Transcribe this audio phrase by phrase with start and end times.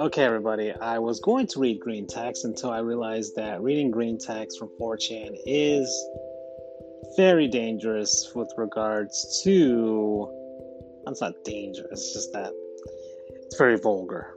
[0.00, 4.16] Okay, everybody, I was going to read green text until I realized that reading green
[4.16, 6.08] text from 4chan is
[7.16, 10.28] very dangerous with regards to.
[11.08, 12.52] It's not dangerous, it's just that
[13.44, 14.36] it's very vulgar.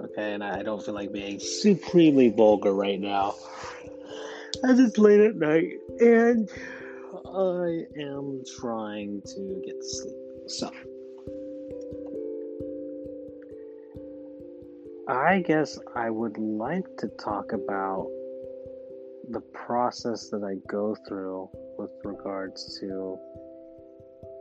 [0.00, 3.34] Okay, and I don't feel like being supremely vulgar right now.
[4.64, 6.48] As it's late at night, and
[7.34, 10.14] I am trying to get to sleep.
[10.46, 10.70] So.
[15.08, 18.08] I guess I would like to talk about
[19.30, 23.16] the process that I go through with regards to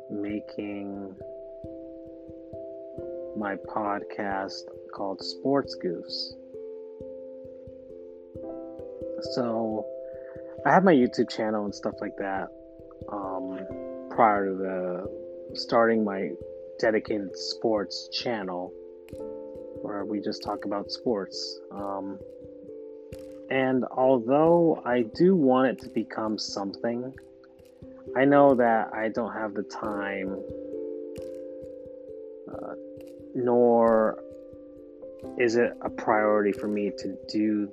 [0.09, 1.15] making
[3.37, 6.33] my podcast called Sports Goofs.
[9.35, 9.85] So,
[10.65, 12.47] I have my YouTube channel and stuff like that
[13.11, 13.59] um,
[14.09, 16.31] prior to the starting my
[16.79, 18.73] dedicated sports channel
[19.81, 21.59] where we just talk about sports.
[21.71, 22.19] Um,
[23.49, 27.13] and although I do want it to become something,
[28.15, 30.39] I know that I don't have the time,
[32.51, 32.73] uh,
[33.35, 34.19] nor
[35.37, 37.71] is it a priority for me to do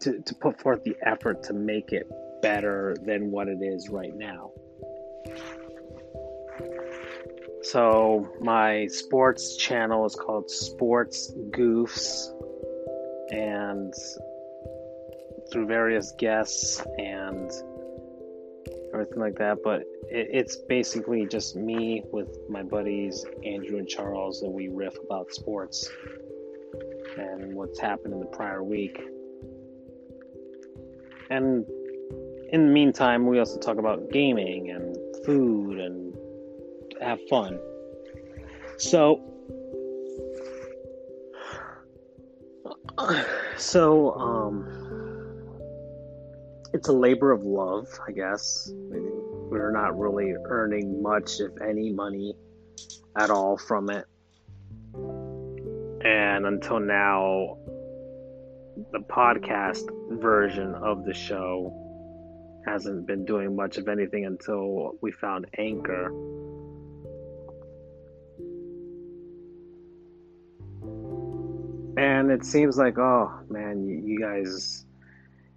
[0.00, 2.08] to, to put forth the effort to make it
[2.40, 4.52] better than what it is right now.
[7.70, 12.32] So my sports channel is called Sports Goofs,
[13.30, 13.92] and
[15.52, 17.52] through various guests and
[18.94, 19.58] everything like that.
[19.62, 24.96] But it, it's basically just me with my buddies Andrew and Charles, and we riff
[25.04, 25.90] about sports
[27.18, 28.98] and what's happened in the prior week.
[31.28, 31.66] And
[32.50, 34.96] in the meantime, we also talk about gaming and
[35.26, 36.07] food and
[37.00, 37.58] have fun.
[38.78, 39.24] So,
[43.56, 44.78] so um,
[46.72, 48.70] it's a labor of love, I guess.
[48.72, 52.34] We're not really earning much, if any, money
[53.18, 54.04] at all from it.
[56.04, 57.58] And until now,
[58.92, 59.88] the podcast
[60.20, 61.74] version of the show
[62.64, 66.10] hasn't been doing much of anything until we found Anchor
[71.98, 74.84] and it seems like oh man you, you, guys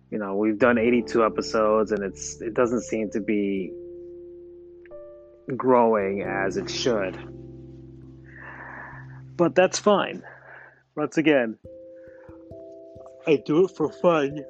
[0.09, 3.71] you know we've done 82 episodes and it's it doesn't seem to be
[5.55, 7.17] growing as it should.
[9.35, 10.23] But that's fine.
[10.95, 11.57] Once again
[13.27, 14.43] i do it for fun.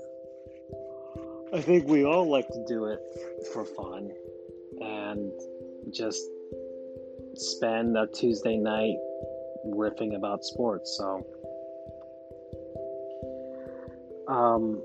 [1.54, 3.00] I think we all like to do it
[3.52, 4.10] for fun
[4.80, 5.32] and
[5.94, 6.22] just
[7.36, 8.96] spend a tuesday night
[9.68, 11.26] riffing about sports so
[14.32, 14.82] um,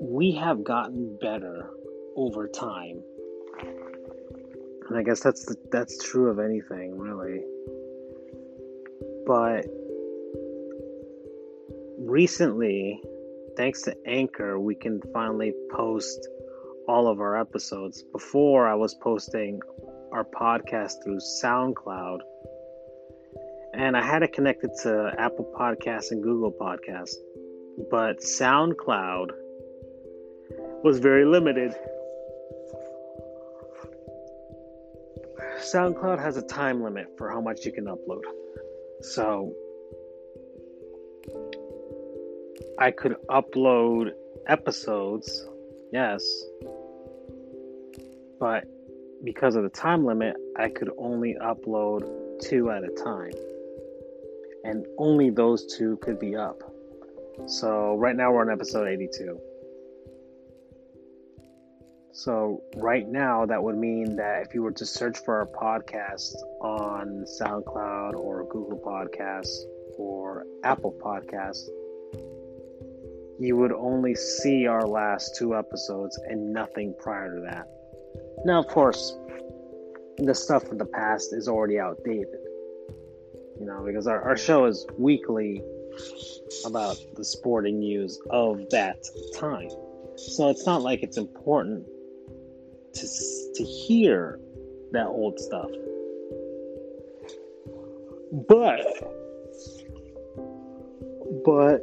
[0.00, 1.70] we have gotten better
[2.14, 3.02] over time.
[4.88, 7.40] And I guess that's the, that's true of anything, really.
[9.26, 9.64] But
[11.98, 13.00] recently,
[13.56, 16.28] thanks to Anchor, we can finally post
[16.86, 18.04] all of our episodes.
[18.12, 19.60] Before, I was posting
[20.12, 22.18] our podcast through SoundCloud
[23.76, 27.16] and I had it connected to Apple Podcasts and Google Podcasts,
[27.90, 29.32] but SoundCloud
[30.82, 31.74] was very limited.
[35.58, 38.22] SoundCloud has a time limit for how much you can upload.
[39.02, 39.52] So
[42.78, 44.12] I could upload
[44.46, 45.46] episodes,
[45.92, 46.26] yes,
[48.40, 48.64] but
[49.22, 53.32] because of the time limit, I could only upload two at a time
[54.66, 56.60] and only those two could be up.
[57.46, 59.38] So right now we're on episode 82.
[62.12, 66.34] So right now that would mean that if you were to search for our podcast
[66.60, 69.54] on SoundCloud or Google Podcasts
[69.98, 71.68] or Apple Podcasts,
[73.38, 77.68] you would only see our last two episodes and nothing prior to that.
[78.44, 79.16] Now, of course,
[80.16, 82.45] the stuff from the past is already outdated
[83.58, 85.62] you know, because our, our show is weekly
[86.64, 88.96] about the sporting news of that
[89.34, 89.70] time.
[90.16, 91.86] So it's not like it's important
[92.94, 93.08] to
[93.54, 94.38] to hear
[94.92, 95.70] that old stuff.
[98.48, 98.80] But
[101.44, 101.80] but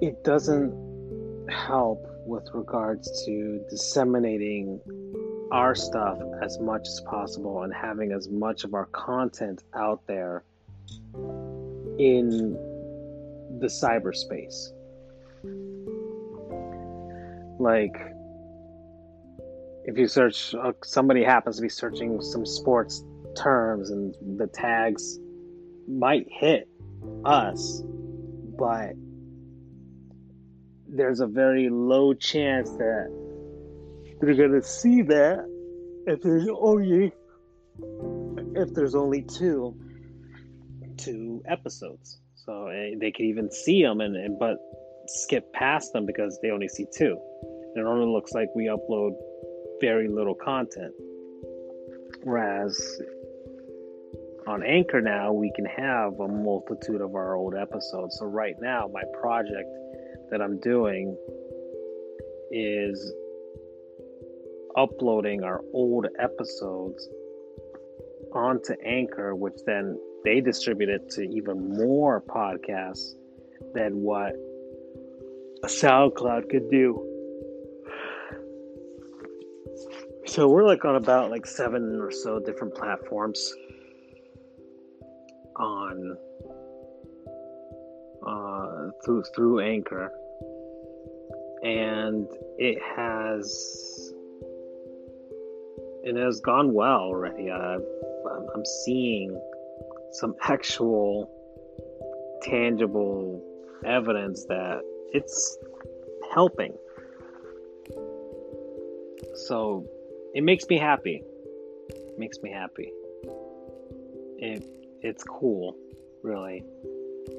[0.00, 4.80] it doesn't help with regards to disseminating
[5.54, 10.42] our stuff as much as possible and having as much of our content out there
[11.96, 12.54] in
[13.60, 14.72] the cyberspace.
[17.60, 17.94] Like,
[19.84, 23.04] if you search, uh, somebody happens to be searching some sports
[23.36, 25.20] terms and the tags
[25.86, 26.68] might hit
[27.24, 27.80] us,
[28.58, 28.94] but
[30.88, 33.23] there's a very low chance that
[34.24, 35.46] they're gonna see that
[36.06, 37.12] if there's only
[38.56, 39.76] if there's only two
[40.96, 42.20] two episodes.
[42.34, 44.56] So uh, they could even see them and, and but
[45.06, 47.18] skip past them because they only see two.
[47.74, 49.12] And It only looks like we upload
[49.80, 50.92] very little content.
[52.22, 52.78] Whereas
[54.46, 58.16] on Anchor now, we can have a multitude of our old episodes.
[58.18, 59.68] So, right now, my project
[60.30, 61.16] that I'm doing
[62.50, 63.12] is
[64.76, 67.08] uploading our old episodes
[68.32, 73.14] onto Anchor, which then they distribute it to even more podcasts
[73.74, 74.32] than what
[75.62, 77.10] a SoundCloud could do.
[80.26, 83.54] So we're like on about like seven or so different platforms
[85.56, 86.16] on
[88.26, 90.10] uh, through through Anchor,
[91.62, 92.26] and
[92.58, 94.13] it has
[96.04, 97.50] it has gone well already.
[97.50, 97.78] Uh,
[98.54, 99.40] I'm seeing
[100.12, 101.30] some actual
[102.42, 103.42] tangible
[103.86, 105.56] evidence that it's
[106.32, 106.74] helping.
[109.34, 109.86] So
[110.34, 111.22] it makes me happy.
[111.88, 112.92] It makes me happy.
[114.38, 114.62] It
[115.00, 115.74] it's cool,
[116.22, 116.64] really.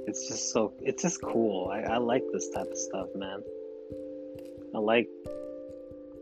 [0.07, 1.69] It's just so it's just cool.
[1.71, 3.43] I, I like this type of stuff, man.
[4.73, 5.07] I like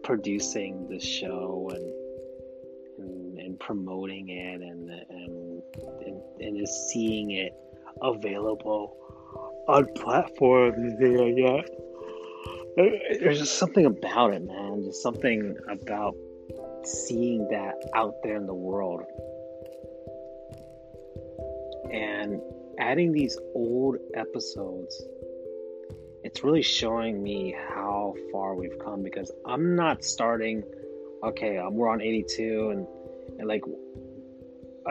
[0.04, 2.03] producing this show and
[3.54, 5.62] and, and promoting it and, and
[6.06, 7.54] and and just seeing it
[8.02, 8.98] available
[9.68, 11.70] on platforms yet.
[13.22, 14.84] There's just something about it, man.
[14.84, 16.16] Just something about
[16.84, 19.04] seeing that out there in the world
[21.94, 22.42] and
[22.80, 25.04] adding these old episodes
[26.24, 30.64] it's really showing me how far we've come because i'm not starting
[31.24, 32.88] okay we're on 82 and,
[33.40, 33.64] and like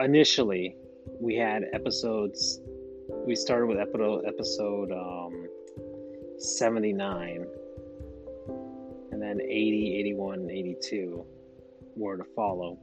[0.03, 0.75] initially
[1.19, 2.59] we had episodes
[3.25, 5.47] we started with episode episode um,
[6.37, 7.45] 79
[9.11, 11.25] and then 80 81 82
[11.95, 12.77] were to follow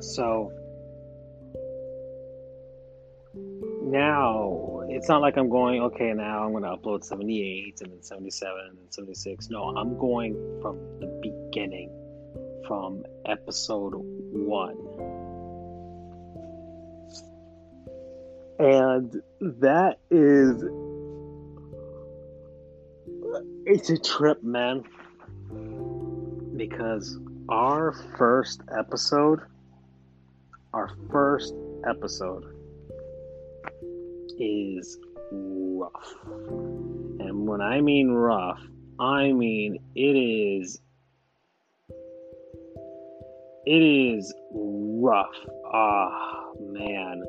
[0.00, 0.52] so
[3.82, 8.02] now it's not like I'm going, okay, now I'm going to upload 78 and then
[8.02, 9.48] 77 and 76.
[9.50, 11.90] No, I'm going from the beginning,
[12.68, 14.76] from episode one.
[18.60, 19.22] And
[19.60, 20.62] that is,
[23.64, 24.84] it's a trip, man.
[26.56, 27.18] Because
[27.48, 29.40] our first episode,
[30.74, 31.54] our first
[31.88, 32.44] episode,
[34.38, 34.98] is
[35.32, 36.14] rough.
[37.20, 38.60] And when I mean rough,
[39.00, 40.80] I mean it is
[43.68, 45.26] it is rough.
[45.74, 47.22] Ah, oh, man.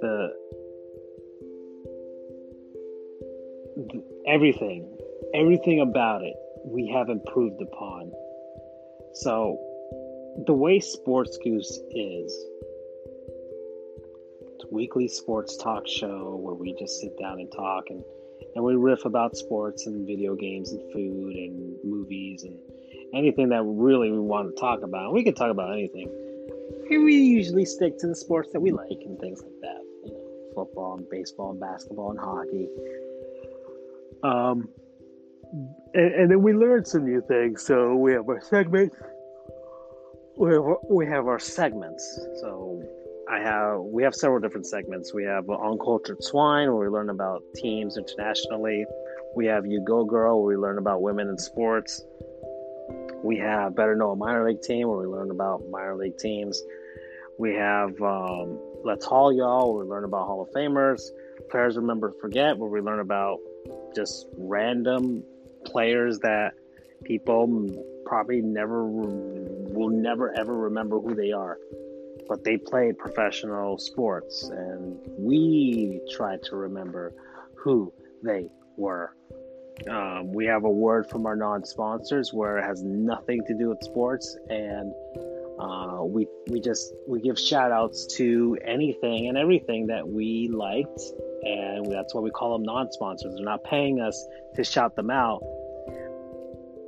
[0.00, 0.32] The,
[3.76, 4.92] the everything,
[5.32, 6.34] everything about it
[6.66, 8.10] we have improved upon.
[9.14, 9.56] So
[10.46, 12.46] the way Sports Goofs is
[14.54, 18.02] it's weekly sports talk show where we just sit down and talk and,
[18.56, 22.58] and we riff about sports and video games and food and movies and
[23.14, 25.12] anything that really we want to talk about.
[25.12, 26.08] We can talk about anything.
[26.90, 29.80] We usually stick to the sports that we like and things like that.
[30.04, 32.68] You know, football and baseball and basketball and hockey.
[34.22, 34.68] Um,
[35.94, 37.62] and, and then we learn some new things.
[37.62, 38.96] So we have our segments.
[40.36, 42.04] We have, we have our segments.
[42.40, 42.82] So
[43.30, 45.14] I have we have several different segments.
[45.14, 48.84] We have Uncultured Swine, where we learn about teams internationally.
[49.34, 52.02] We have You Go Girl, where we learn about women in sports.
[53.22, 56.60] We have Better Know a Minor League Team, where we learn about minor league teams.
[57.38, 61.02] We have um, Let's Haul Y'all, where we learn about Hall of Famers.
[61.50, 63.38] Players Remember Forget, where we learn about
[63.94, 65.22] just random
[65.64, 66.54] players that
[67.04, 71.58] people probably never will never ever remember who they are
[72.28, 77.12] but they played professional sports, and we try to remember
[77.56, 79.14] who they were.
[79.90, 83.82] Um, we have a word from our non-sponsors where it has nothing to do with
[83.82, 84.92] sports, and
[85.58, 91.00] uh, we we just we give shout outs to anything and everything that we liked,
[91.42, 93.34] and that's why we call them non-sponsors.
[93.34, 95.40] They're not paying us to shout them out.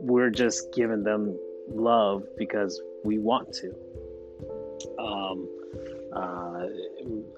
[0.00, 1.36] We're just giving them
[1.68, 3.74] love because we want to.
[4.98, 5.48] Um,
[6.12, 6.66] uh,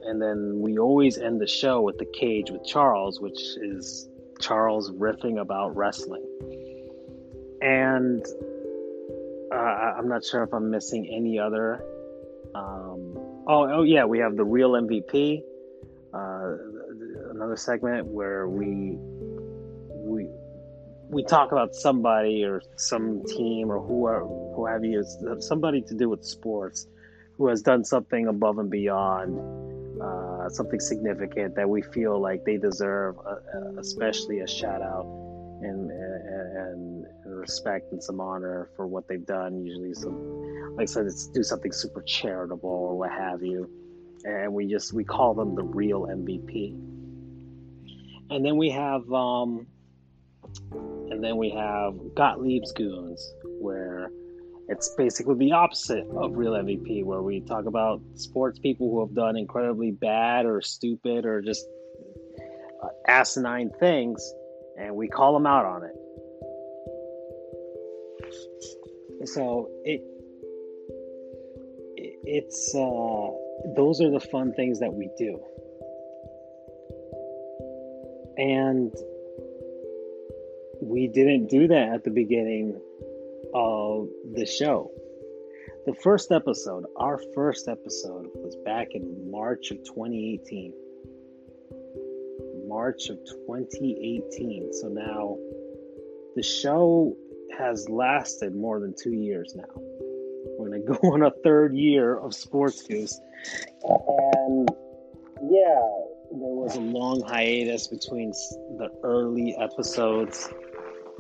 [0.05, 4.09] and then we always end the show with the cage with Charles, which is
[4.41, 6.25] Charles riffing about wrestling.
[7.61, 8.25] And
[9.53, 11.83] uh, I'm not sure if I'm missing any other.
[12.55, 13.15] Um,
[13.47, 15.43] oh, oh yeah, we have the real MVP.
[16.13, 16.57] Uh,
[17.31, 18.97] another segment where we
[19.91, 20.29] we
[21.09, 25.05] we talk about somebody or some team or whoever who have you
[25.41, 26.87] somebody to do with sports
[27.37, 29.37] who has done something above and beyond
[30.47, 35.07] uh, something significant that we feel like they deserve, uh, uh especially a shout out
[35.63, 39.65] and, and, and respect and some honor for what they've done.
[39.65, 43.71] Usually, some like I said, it's do something super charitable or what have you,
[44.25, 46.75] and we just we call them the real MVP.
[48.29, 49.69] And then we have, um,
[50.73, 54.11] and then we have Gottlieb's Goons, where
[54.69, 59.15] it's basically the opposite of real MVP, where we talk about sports people who have
[59.15, 61.65] done incredibly bad or stupid or just
[63.07, 64.21] asinine things,
[64.79, 65.93] and we call them out on it.
[69.29, 70.01] So it,
[71.97, 73.31] it it's uh,
[73.77, 75.41] those are the fun things that we do,
[78.37, 78.93] and
[80.83, 82.81] we didn't do that at the beginning
[83.57, 84.91] of the show.
[85.87, 90.75] The first episode, our first episode, was back in March of 2018.
[92.69, 94.73] March of 2018.
[94.73, 95.39] So now
[96.35, 97.17] the show
[97.57, 99.81] has lasted more than two years now.
[100.59, 103.15] We're going to go on a third year of Sports Goofs.
[103.85, 104.69] And
[105.51, 105.89] yeah,
[106.31, 110.51] there was a long hiatus between the early episodes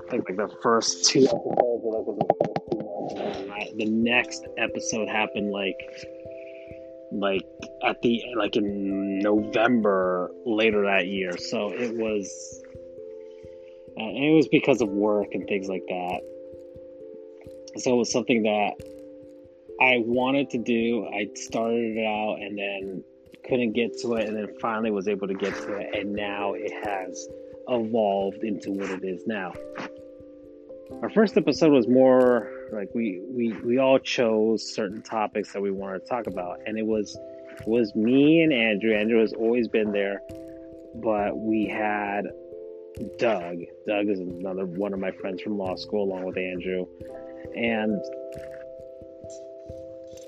[0.07, 5.77] I think like the first two episodes the the next episode happened like
[7.13, 7.43] like
[7.85, 11.37] at the like in November later that year.
[11.37, 12.63] So it was
[13.99, 16.21] uh, it was because of work and things like that.
[17.79, 18.73] So it was something that
[19.81, 21.07] I wanted to do.
[21.07, 23.05] I started it out and then
[23.49, 26.55] couldn't get to it and then finally was able to get to it and now
[26.55, 27.29] it has
[27.69, 29.53] evolved into what it is now
[31.03, 35.71] our first episode was more like we we we all chose certain topics that we
[35.71, 37.19] wanted to talk about, and it was
[37.59, 38.95] it was me and Andrew.
[38.95, 40.23] Andrew has always been there,
[40.95, 42.27] but we had
[43.19, 43.59] Doug.
[43.87, 46.87] Doug is another one of my friends from law school, along with Andrew,
[47.55, 48.01] and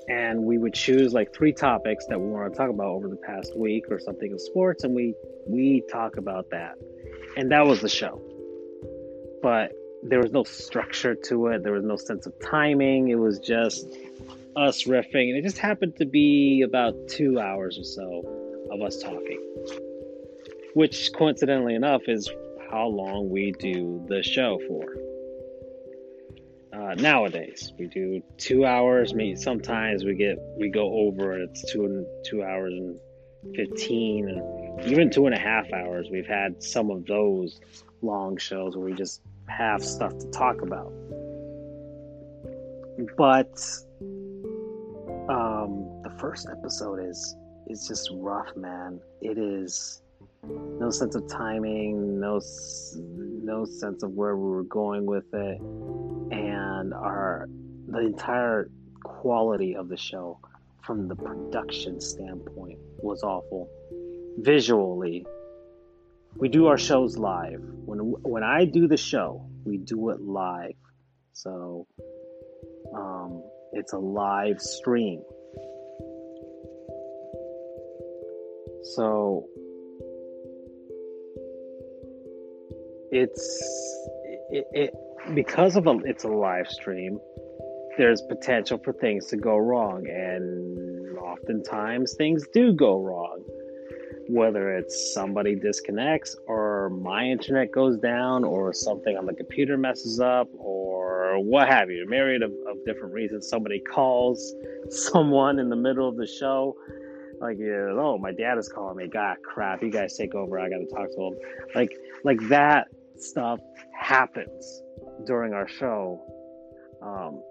[0.09, 3.15] and we would choose like three topics that we want to talk about over the
[3.15, 5.13] past week or something of sports, and we
[5.47, 6.75] we talk about that,
[7.37, 8.21] and that was the show.
[9.41, 9.71] But
[10.03, 11.63] there was no structure to it.
[11.63, 13.09] There was no sense of timing.
[13.09, 13.87] It was just
[14.55, 19.01] us riffing, and it just happened to be about two hours or so of us
[19.01, 19.39] talking,
[20.73, 22.29] which coincidentally enough is
[22.69, 24.85] how long we do the show for.
[26.71, 29.13] Uh, nowadays, we do two hours.
[29.13, 32.99] Maybe sometimes we get we go over, and it's two and two hours and
[33.55, 36.07] fifteen, and even two and a half hours.
[36.11, 37.59] We've had some of those
[38.01, 40.91] long shows where we just have stuff to talk about.
[43.17, 43.51] But
[45.29, 47.35] um, the first episode is
[47.67, 48.99] is just rough, man.
[49.21, 50.01] It is
[50.47, 52.41] no sense of timing, no
[52.95, 55.61] no sense of where we were going with it,
[56.31, 57.47] and our
[57.87, 58.69] the entire
[59.03, 60.39] quality of the show
[60.83, 63.69] from the production standpoint was awful.
[64.39, 65.25] Visually,
[66.35, 67.61] we do our shows live.
[67.85, 70.75] When when I do the show, we do it live.
[71.33, 71.87] So
[72.95, 73.43] um,
[73.73, 75.21] it's a live stream.
[78.95, 79.45] So
[83.11, 84.07] it's
[84.51, 84.93] it, it
[85.35, 87.19] because of a it's a live stream.
[87.97, 93.43] There's potential for things to go wrong, and oftentimes things do go wrong
[94.29, 100.19] whether it's somebody disconnects or my internet goes down or something on the computer messes
[100.19, 103.49] up or what have you, myriad of, of different reasons.
[103.49, 104.53] Somebody calls
[104.89, 106.75] someone in the middle of the show,
[107.41, 109.07] like, oh, my dad is calling me.
[109.07, 110.59] God, crap, you guys take over.
[110.59, 111.35] I got to talk to him.
[111.73, 111.91] Like,
[112.23, 113.59] like that stuff
[113.99, 114.83] happens
[115.25, 116.21] during our show.
[117.01, 117.41] Um,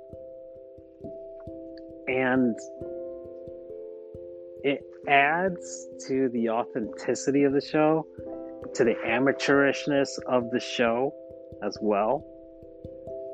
[2.06, 2.56] and
[4.68, 8.06] it adds to the authenticity of the show,
[8.74, 11.14] to the amateurishness of the show
[11.62, 12.22] as well.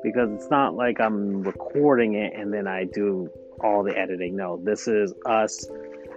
[0.01, 4.37] Because it's not like I'm recording it and then I do all the editing.
[4.37, 5.67] No, this is us,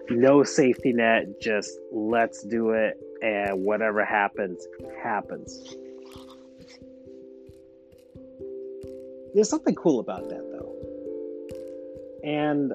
[0.09, 4.65] no safety net, just let's do it, and whatever happens,
[5.03, 5.75] happens.
[9.35, 10.75] There's something cool about that, though.
[12.23, 12.73] And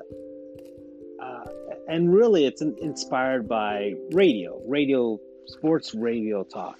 [1.87, 6.79] and really, it's inspired by radio, radio, sports radio talk,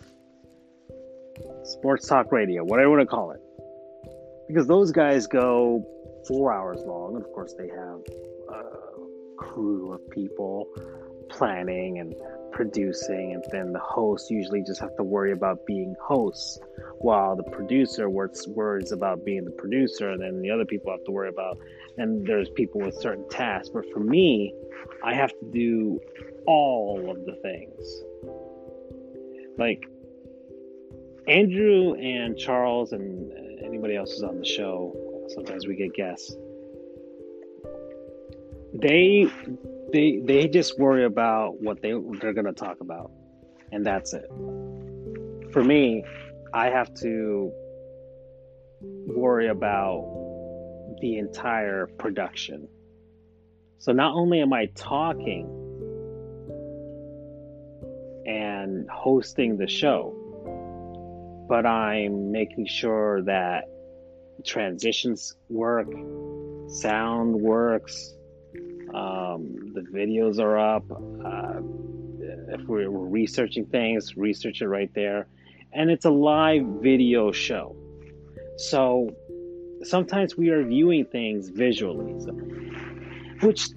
[1.64, 3.42] sports talk radio, whatever you want to call it.
[4.48, 5.86] Because those guys go
[6.28, 8.02] four hours long, and of course, they have
[8.50, 8.64] a
[9.38, 10.68] crew of people
[11.30, 12.14] planning and
[12.52, 16.60] producing, and then the hosts usually just have to worry about being hosts,
[17.00, 21.04] while the producer works worries about being the producer, and then the other people have
[21.06, 21.58] to worry about.
[21.98, 24.54] And there's people with certain tasks, but for me,
[25.04, 26.00] I have to do
[26.48, 28.04] all of the things.
[29.58, 29.84] Like
[31.28, 33.32] Andrew and Charles and
[33.64, 34.96] anybody else who's on the show.
[35.30, 36.36] Sometimes we get guests.
[38.74, 39.28] They
[39.92, 43.12] they they just worry about what they they're going to talk about,
[43.72, 44.26] and that's it.
[45.52, 46.04] For me,
[46.54, 47.52] I have to
[48.82, 50.23] worry about
[51.04, 52.66] the entire production.
[53.78, 55.44] So not only am I talking
[58.26, 60.16] and hosting the show,
[61.50, 63.66] but I'm making sure that
[64.46, 65.92] transitions work,
[66.70, 68.16] sound works,
[68.94, 70.90] um, the videos are up.
[70.90, 71.60] Uh,
[72.56, 75.28] if we're, we're researching things, research it right there.
[75.74, 77.76] And it's a live video show.
[78.56, 79.10] So
[79.84, 82.32] sometimes we are viewing things visually, so,
[83.46, 83.70] which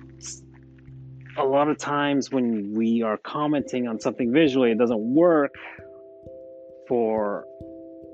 [1.38, 5.54] a lot of times when we are commenting on something visually, it doesn't work
[6.88, 7.44] for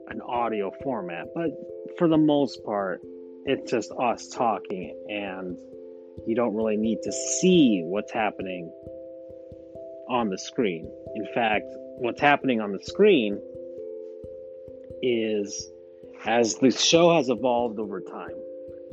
[0.09, 1.27] an audio format.
[1.35, 1.51] But
[1.99, 3.01] for the most part,
[3.45, 5.59] it's just us talking and
[6.27, 8.71] you don't really need to see what's happening
[10.09, 10.91] on the screen.
[11.15, 11.67] In fact,
[11.99, 13.41] what's happening on the screen
[15.01, 15.69] is
[16.25, 18.37] as the show has evolved over time.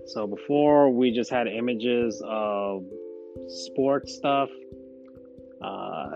[0.08, 2.84] So before we just had images of
[3.48, 4.50] sports stuff.
[5.62, 6.10] Uh,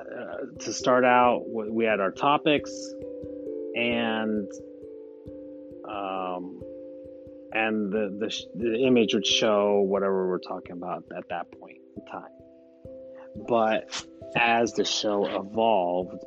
[0.60, 2.72] to start out, we had our topics
[3.76, 4.50] and
[5.90, 6.62] um,
[7.52, 12.06] and the, the, the image would show whatever we're talking about at that point in
[12.06, 12.32] time.
[13.48, 16.24] But as the show evolved,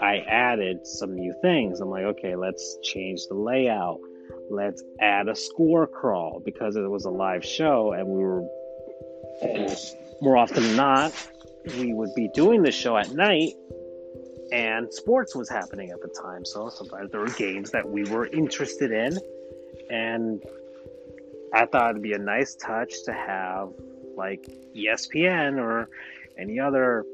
[0.00, 1.80] I added some new things.
[1.80, 4.00] I'm like, okay, let's change the layout.
[4.50, 8.46] Let's add a score crawl because it was a live show and we were
[10.20, 11.12] more often than not,
[11.78, 13.54] we would be doing the show at night
[14.52, 16.44] and sports was happening at the time.
[16.44, 19.18] So sometimes there were games that we were interested in
[19.90, 20.42] and
[21.52, 23.70] I thought it'd be a nice touch to have
[24.16, 24.46] like
[24.76, 25.88] ESPN or
[26.38, 27.04] any other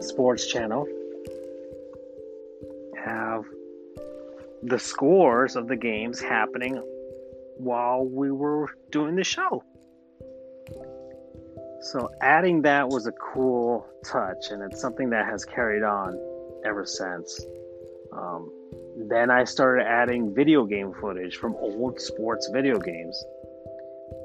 [0.00, 0.86] sports channel
[3.04, 3.44] have
[4.62, 6.82] the scores of the games happening
[7.56, 9.64] while we were doing the show.
[11.82, 16.18] So adding that was a cool touch, and it's something that has carried on
[16.64, 17.40] ever since.
[18.12, 18.52] Um,
[19.08, 23.24] then I started adding video game footage from old sports video games.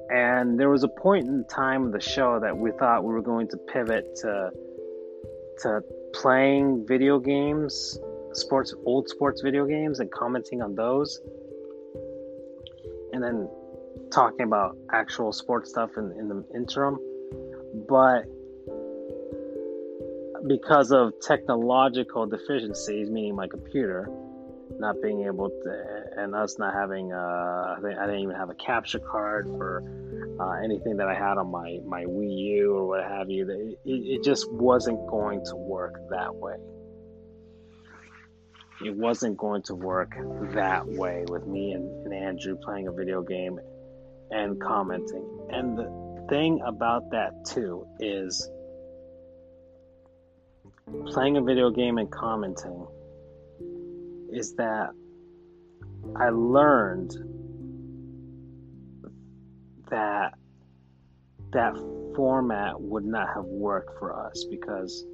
[0.10, 3.22] And there was a point in time of the show that we thought we were
[3.22, 4.52] going to pivot to
[5.62, 5.82] to
[6.14, 7.98] playing video games,
[8.36, 11.22] sports old sports video games and commenting on those.
[13.14, 13.50] And then
[14.12, 17.00] talking about actual sports stuff in, in the interim.
[17.88, 18.26] But
[20.48, 24.10] because of technological deficiencies, meaning my computer,
[24.80, 28.50] not being able to, and us not having, uh, I, think, I didn't even have
[28.50, 29.84] a capture card for
[30.40, 33.50] uh, anything that I had on my, my Wii U or what have you.
[33.50, 36.56] It, it just wasn't going to work that way.
[38.84, 40.16] It wasn't going to work
[40.54, 43.60] that way with me and, and Andrew playing a video game
[44.32, 45.48] and commenting.
[45.50, 48.50] And the thing about that, too, is
[51.08, 52.86] playing a video game and commenting
[54.32, 54.90] is that
[56.16, 57.12] I learned
[59.90, 60.34] that
[61.54, 61.76] that
[62.16, 65.06] format would not have worked for us because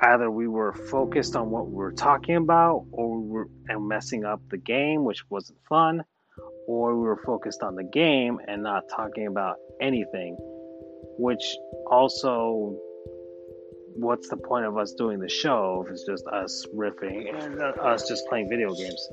[0.00, 4.24] either we were focused on what we were talking about or we were and messing
[4.24, 6.02] up the game, which wasn't fun,
[6.66, 10.36] or we were focused on the game and not talking about anything,
[11.18, 11.56] which
[11.90, 12.76] also
[13.96, 17.72] what's the point of us doing the show if it's just us riffing and uh,
[17.82, 19.08] us just playing video games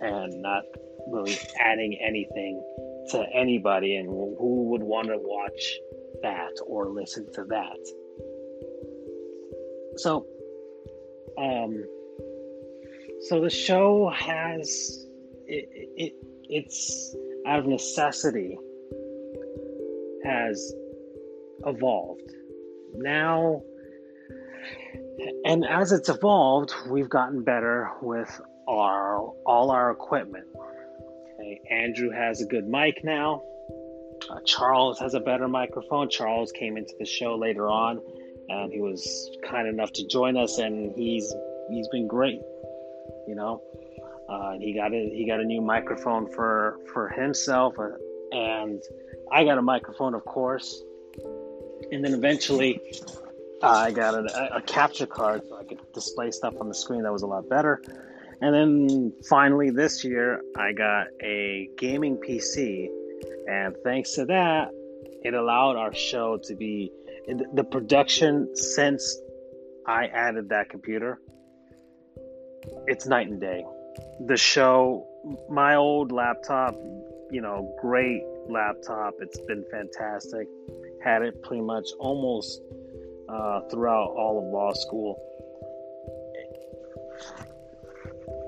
[0.00, 0.62] and not
[1.08, 2.62] really adding anything
[3.10, 3.96] to anybody?
[3.96, 5.76] And who would want to watch
[6.22, 8.01] that or listen to that
[9.96, 10.26] so
[11.38, 11.84] um
[13.28, 15.06] so the show has
[15.46, 16.12] it, it
[16.48, 17.14] it's
[17.46, 18.58] out of necessity
[20.24, 20.74] has
[21.66, 22.32] evolved.
[22.94, 23.62] Now
[25.44, 30.46] and as it's evolved we've gotten better with our all our equipment.
[31.40, 33.42] Okay andrew has a good mic now.
[34.30, 36.08] Uh, charles has a better microphone.
[36.08, 38.00] Charles came into the show later on
[38.52, 41.34] and he was kind enough to join us and he's
[41.70, 42.40] he's been great
[43.26, 43.62] you know
[44.28, 47.88] uh, he got a he got a new microphone for for himself uh,
[48.32, 48.82] and
[49.32, 50.82] i got a microphone of course
[51.90, 52.80] and then eventually
[53.62, 57.12] I got a, a, capture card so I could display stuff on the screen that
[57.12, 57.80] was a lot better.
[58.40, 62.88] And then finally this year, I got a gaming PC.
[63.48, 64.70] And thanks to that,
[65.22, 66.90] it allowed our show to be
[67.26, 69.18] the production since
[69.86, 71.20] I added that computer.
[72.86, 73.64] It's night and day.
[74.26, 75.06] The show,
[75.50, 76.74] my old laptop,
[77.30, 79.14] you know, great laptop.
[79.20, 80.48] It's been fantastic.
[81.02, 82.60] Had it pretty much almost
[83.28, 85.20] uh, throughout all of law school.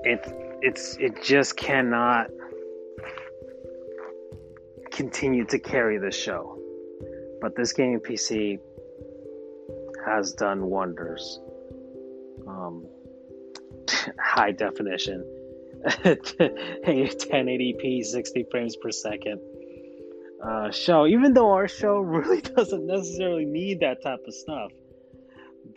[0.03, 0.21] It
[0.61, 2.27] it's it just cannot
[4.91, 6.64] continue to carry this show.
[7.45, 8.57] But this gaming PC
[10.03, 11.39] has done wonders.
[12.47, 12.87] Um,
[14.19, 15.23] high definition,
[15.85, 19.39] 1080p, 60 frames per second
[20.43, 24.71] uh, show, even though our show really doesn't necessarily need that type of stuff.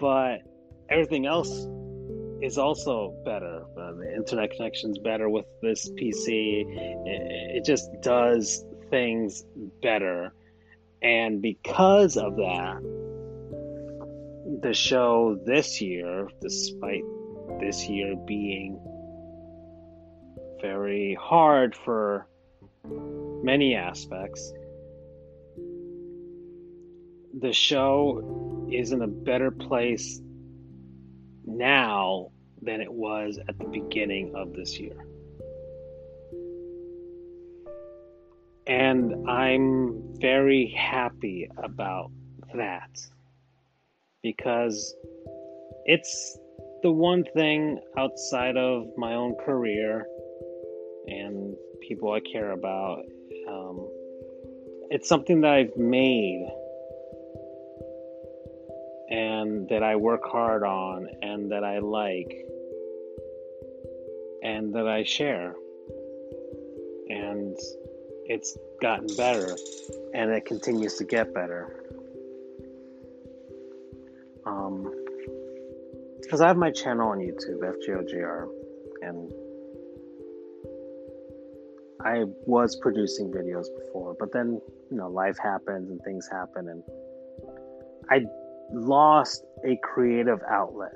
[0.00, 0.38] But
[0.88, 1.50] everything else
[2.40, 3.64] is also better.
[3.78, 6.64] Uh, the internet connection's better with this PC.
[6.64, 9.44] It, it just does things
[9.82, 10.32] better.
[11.02, 12.80] And because of that,
[14.62, 17.04] the show this year, despite
[17.60, 18.80] this year being
[20.60, 22.26] very hard for
[23.42, 24.52] many aspects.
[27.38, 30.20] The show is in a better place
[31.44, 32.30] now
[32.60, 35.07] than it was at the beginning of this year.
[38.68, 42.10] And I'm very happy about
[42.54, 42.90] that
[44.22, 44.94] because
[45.86, 46.38] it's
[46.82, 50.06] the one thing outside of my own career
[51.06, 51.56] and
[51.88, 52.98] people I care about.
[53.48, 53.88] Um,
[54.90, 56.46] it's something that I've made
[59.10, 62.30] and that I work hard on and that I like
[64.42, 65.54] and that I share.
[67.08, 67.56] And
[68.28, 69.56] it's gotten better
[70.14, 71.84] and it continues to get better.
[74.46, 74.92] Um,
[76.22, 78.48] because I have my channel on YouTube, FJOJR,
[79.00, 79.32] and
[82.04, 84.60] I was producing videos before, but then
[84.90, 86.82] you know life happens and things happen, and
[88.10, 88.26] I
[88.72, 90.94] lost a creative outlet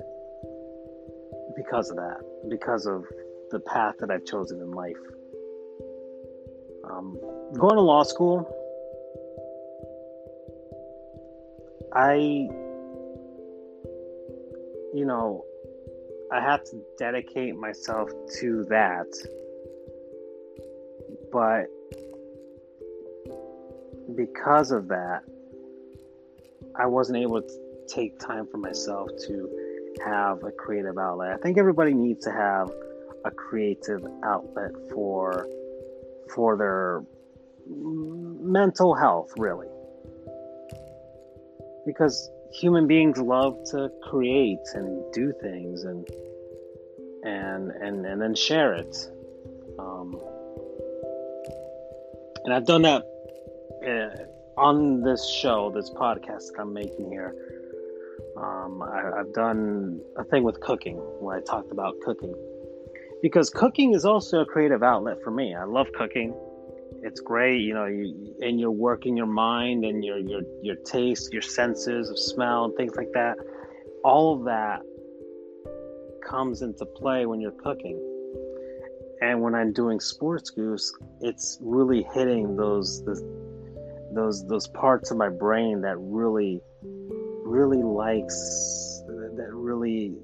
[1.56, 3.04] because of that, because of
[3.50, 4.96] the path that I've chosen in life.
[6.92, 7.18] Um,
[7.54, 8.46] going to law school,
[11.94, 12.14] I,
[14.94, 15.44] you know,
[16.30, 19.06] I had to dedicate myself to that
[21.32, 21.66] but
[24.14, 25.22] because of that,
[26.76, 29.48] I wasn't able to take time for myself to
[30.04, 31.32] have a creative outlet.
[31.32, 32.70] I think everybody needs to have
[33.24, 35.46] a creative outlet for
[36.34, 37.02] for their
[37.68, 39.68] mental health, really.
[41.86, 46.06] Because human beings love to create and do things and
[47.24, 48.96] and and and then share it.
[49.78, 50.20] Um,
[52.44, 53.02] and I've done that
[53.86, 57.34] uh, on this show, this podcast that I'm making here.
[58.36, 62.34] Um, I, I've done a thing with cooking where I talked about cooking
[63.22, 65.54] because cooking is also a creative outlet for me.
[65.54, 66.34] I love cooking.
[67.02, 71.32] It's great, you know, you, and you're working your mind and your your your taste,
[71.32, 73.36] your senses of smell and things like that.
[74.04, 74.80] All of that
[76.28, 77.98] comes into play when you're cooking.
[79.22, 83.14] and when I'm doing Sports Goofs, it's really hitting those the,
[84.14, 86.60] those those parts of my brain that really
[87.44, 89.02] really likes
[89.36, 90.14] that really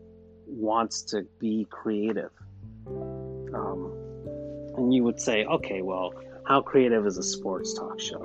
[0.47, 2.31] wants to be creative.
[3.55, 3.93] Um,
[4.77, 8.23] and you would say, okay, well, how creative is a sports talk show?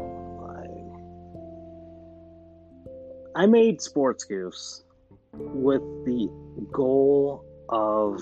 [3.35, 4.83] I, I made Sports Goofs
[5.33, 6.29] with the
[6.71, 8.21] goal of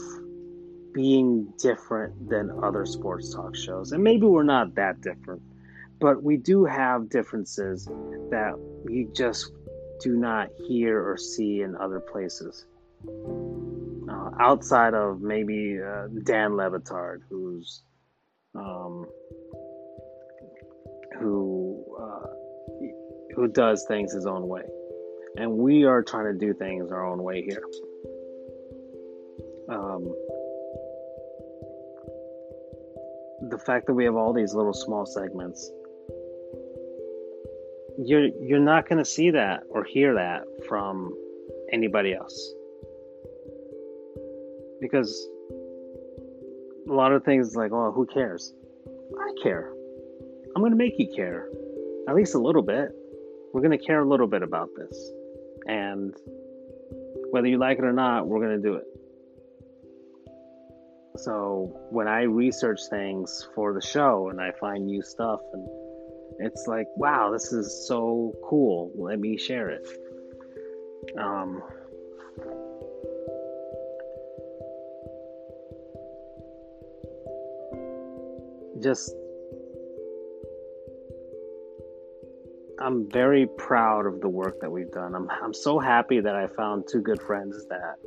[0.94, 3.92] being different than other sports talk shows.
[3.92, 5.42] And maybe we're not that different,
[6.00, 7.86] but we do have differences
[8.30, 8.54] that
[8.90, 9.52] you just
[10.02, 12.66] do not hear or see in other places.
[14.40, 17.84] Outside of maybe uh, Dan Le Batard, who's
[18.56, 19.06] um,
[21.20, 22.28] who uh,
[23.36, 24.64] who does things his own way,
[25.36, 27.64] and we are trying to do things our own way here.
[29.70, 30.14] Um,
[33.50, 35.72] the fact that we have all these little small segments
[38.04, 41.14] you're you're not going to see that or hear that from
[41.72, 42.54] anybody else
[44.82, 45.30] because
[46.90, 48.54] a lot of things like well, who cares?
[49.18, 49.72] I care.
[50.56, 51.48] I'm going to make you care
[52.10, 52.90] at least a little bit.
[53.54, 55.12] We're going to care a little bit about this.
[55.68, 56.14] And
[57.32, 58.86] whether you like it or not we're going to do it.
[61.18, 65.68] So when i research things for the show and i find new stuff and
[66.42, 68.92] it's like, wow, this is so cool.
[68.96, 69.88] Let me share it.
[71.18, 71.62] Um,
[78.82, 79.14] just
[82.80, 85.14] I'm very proud of the work that we've done.
[85.16, 87.98] I'm I'm so happy that I found two good friends that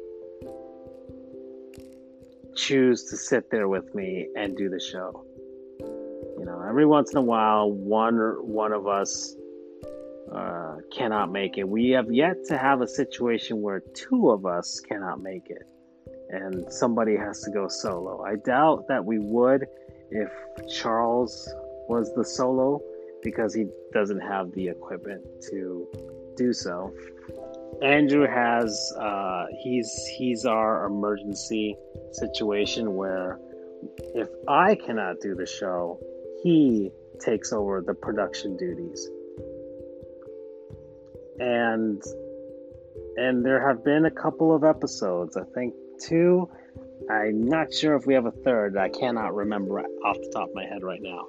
[2.57, 5.25] choose to sit there with me and do the show.
[6.39, 9.37] You know, every once in a while, one one of us
[10.33, 11.69] uh, cannot make it.
[11.69, 15.63] We have yet to have a situation where two of us cannot make it,
[16.31, 18.25] and somebody has to go solo.
[18.25, 19.67] I doubt that we would
[20.15, 20.31] if
[20.69, 21.53] Charles
[21.89, 22.81] was the solo
[23.23, 25.89] because he doesn't have the equipment to
[26.37, 26.93] do so.
[27.83, 31.77] Andrew has uh, he's he's our emergency
[32.13, 33.41] situation where
[34.15, 35.99] if I cannot do the show,
[36.43, 39.11] he takes over the production duties.
[41.41, 42.01] And
[43.17, 46.49] and there have been a couple of episodes, I think two.
[47.11, 48.77] I'm not sure if we have a third.
[48.77, 51.27] I cannot remember off the top of my head right now.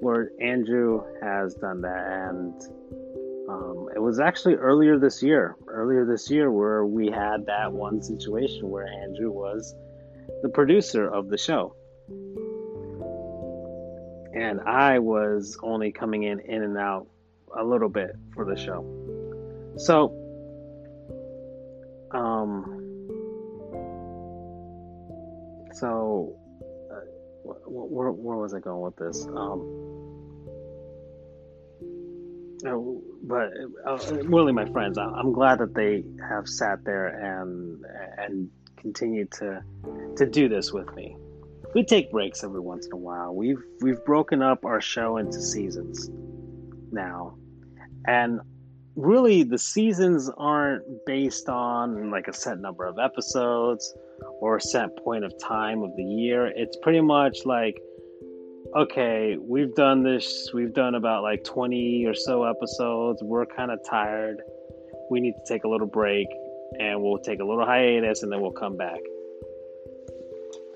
[0.00, 2.54] Where Andrew has done that, and
[3.48, 5.56] um, it was actually earlier this year.
[5.66, 9.74] Earlier this year, where we had that one situation where Andrew was
[10.42, 11.76] the producer of the show
[14.34, 17.06] and I was only coming in in and out
[17.56, 18.84] a little bit for the show.
[19.76, 20.12] So,
[22.10, 22.73] um,
[25.74, 26.36] so
[26.90, 27.00] uh,
[27.44, 29.26] where, where was I going with this?
[29.26, 29.60] Um,
[32.66, 32.78] uh,
[33.24, 33.50] but
[33.86, 37.84] uh, really, my friends, I'm glad that they have sat there and
[38.18, 39.62] and continued to
[40.16, 41.16] to do this with me
[41.74, 43.34] we take breaks every once in a while.
[43.34, 46.08] We've we've broken up our show into seasons
[46.92, 47.36] now.
[48.06, 48.40] And
[48.94, 53.92] really the seasons aren't based on like a set number of episodes
[54.40, 56.46] or a set point of time of the year.
[56.46, 57.80] It's pretty much like
[58.76, 63.22] okay, we've done this, we've done about like 20 or so episodes.
[63.22, 64.38] We're kind of tired.
[65.10, 66.26] We need to take a little break
[66.80, 68.98] and we'll take a little hiatus and then we'll come back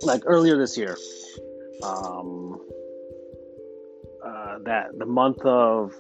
[0.03, 0.97] like earlier this year,
[1.83, 2.61] um,
[4.25, 5.93] uh, that the month of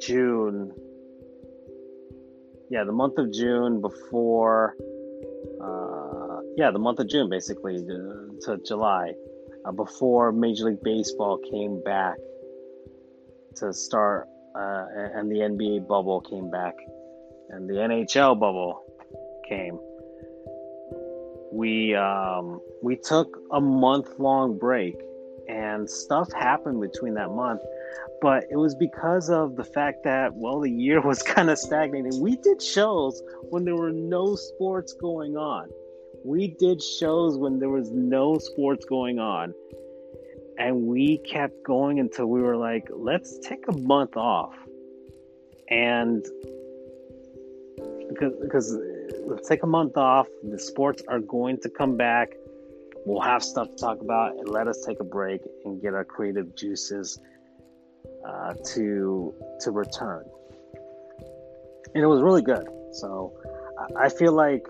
[0.00, 0.72] June,
[2.70, 4.76] yeah, the month of June before,
[5.62, 9.12] uh, yeah, the month of June basically to, to July,
[9.64, 12.16] uh, before Major League Baseball came back
[13.56, 16.74] to start, uh, and the NBA bubble came back,
[17.50, 18.82] and the NHL bubble
[19.48, 19.78] came
[21.52, 24.96] we um, we took a month long break
[25.48, 27.60] and stuff happened between that month
[28.20, 32.20] but it was because of the fact that well the year was kind of stagnating.
[32.20, 35.68] We did shows when there were no sports going on.
[36.24, 39.54] We did shows when there was no sports going on.
[40.58, 44.54] And we kept going until we were like let's take a month off.
[45.70, 46.26] And
[48.08, 48.76] because because
[49.26, 50.26] let's take a month off.
[50.42, 52.30] The sports are going to come back.
[53.06, 56.04] We'll have stuff to talk about and let us take a break and get our
[56.04, 57.18] creative juices
[58.28, 60.24] uh, to to return.
[61.94, 62.68] And it was really good.
[62.92, 63.32] So
[63.96, 64.66] I feel like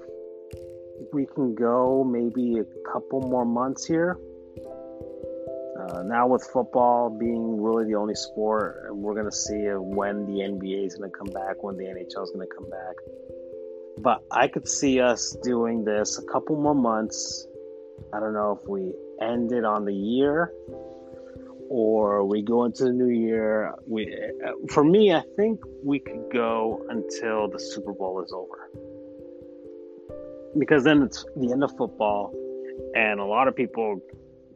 [1.12, 4.18] we can go maybe a couple more months here.
[5.78, 10.40] Uh, now with football being really the only sport, we're going to see when the
[10.40, 12.94] NBA is going to come back, when the NHL is going to come back.
[13.98, 17.46] But I could see us doing this a couple more months.
[18.12, 20.52] I don't know if we end it on the year
[21.68, 23.74] or we go into the new year.
[23.86, 24.14] We,
[24.46, 28.70] uh, for me, I think we could go until the Super Bowl is over
[30.58, 32.34] because then it's the end of football,
[32.94, 34.00] and a lot of people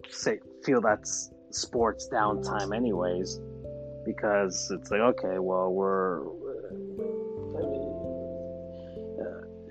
[0.08, 3.40] say feel that's sports downtime, anyways,
[4.06, 6.22] because it's like okay, well we're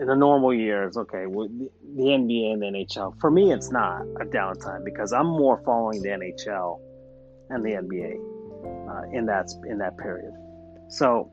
[0.02, 1.26] in a normal year, it's okay.
[1.26, 3.20] The, the NBA and the NHL.
[3.20, 6.80] For me, it's not a downtime because I'm more following the NHL
[7.52, 8.16] and the NBA
[8.90, 10.34] uh, in that in that period.
[10.90, 11.32] So,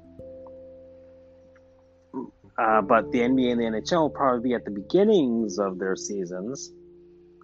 [2.59, 5.97] uh, but the NBA and the NHL will probably be at the beginnings of their
[5.97, 6.73] seasons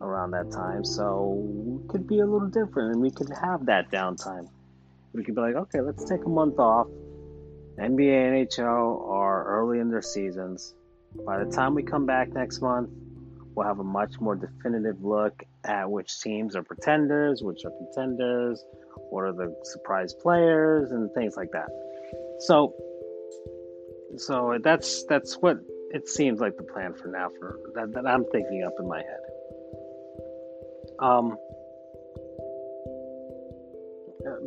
[0.01, 0.85] around that time.
[0.85, 4.49] So we could be a little different, and we could have that downtime.
[5.13, 6.89] We could be like, okay, let's take a month off.
[7.79, 10.75] NBA and NHL are early in their seasons
[11.27, 12.91] by the time we come back next month,
[13.55, 18.65] we'll have a much more definitive look at which teams are pretenders, which are contenders,
[19.11, 21.69] what are the surprise players, and things like that.
[22.41, 22.75] So,
[24.17, 25.59] so that's that's what
[25.91, 27.29] it seems like the plan for now.
[27.39, 29.21] For that, that I'm thinking up in my head.
[31.01, 31.37] Um,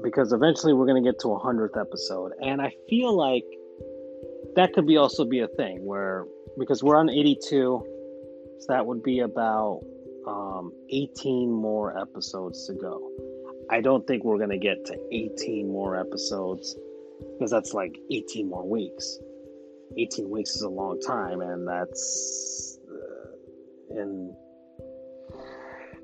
[0.04, 3.44] because eventually we're going to get to a hundredth episode, and I feel like
[4.56, 6.26] that could be also be a thing where
[6.58, 7.97] because we're on 82
[8.60, 9.82] so that would be about
[10.28, 13.10] um, 18 more episodes to go
[13.70, 16.76] i don't think we're going to get to 18 more episodes
[17.34, 19.20] because that's like 18 more weeks
[19.98, 24.36] 18 weeks is a long time and that's uh, in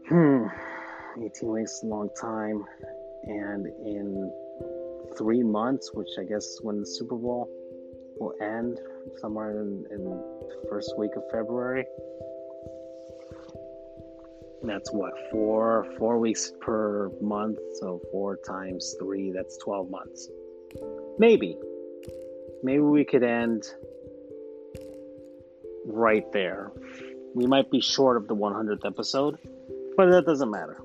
[0.08, 0.46] hmm
[1.24, 2.64] 18 weeks is a long time
[3.24, 4.32] and in
[5.18, 7.50] three months which i guess when the super bowl
[8.20, 8.80] will end
[9.18, 11.86] somewhere in, in the first week of February.
[14.64, 20.30] That's what four four weeks per month, so four times three, that's twelve months.
[21.20, 21.58] Maybe,
[22.64, 23.64] maybe we could end
[25.86, 26.72] right there.
[27.36, 29.38] We might be short of the 100th episode,
[29.98, 30.78] but that doesn't matter.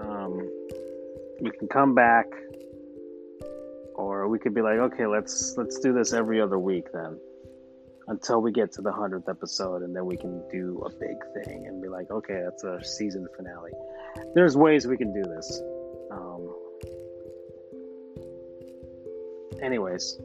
[0.00, 0.48] Um,
[1.40, 2.26] we can come back
[3.94, 7.18] or we could be like, okay, let's let's do this every other week then,
[8.08, 11.66] until we get to the hundredth episode, and then we can do a big thing
[11.66, 13.72] and be like, okay, that's our season finale.
[14.34, 15.62] There's ways we can do this.
[16.10, 16.54] Um,
[19.62, 20.18] anyways,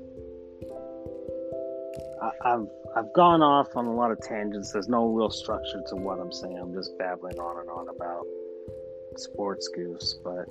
[2.22, 4.72] I, I've I've gone off on a lot of tangents.
[4.72, 6.58] There's no real structure to what I'm saying.
[6.58, 8.26] I'm just babbling on and on about
[9.18, 10.46] sports goofs, but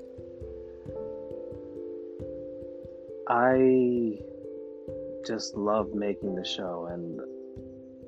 [3.28, 4.18] I
[5.26, 6.88] just love making the show.
[6.90, 7.20] And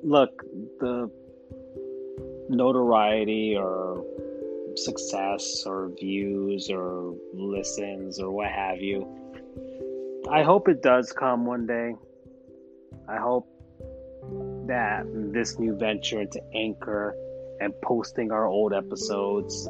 [0.03, 0.43] look,
[0.79, 1.09] the
[2.49, 4.03] notoriety or
[4.75, 9.07] success or views or listens or what have you.
[10.29, 11.95] I hope it does come one day.
[13.07, 13.47] I hope
[14.67, 17.15] that this new venture into Anchor
[17.59, 19.67] and posting our old episodes,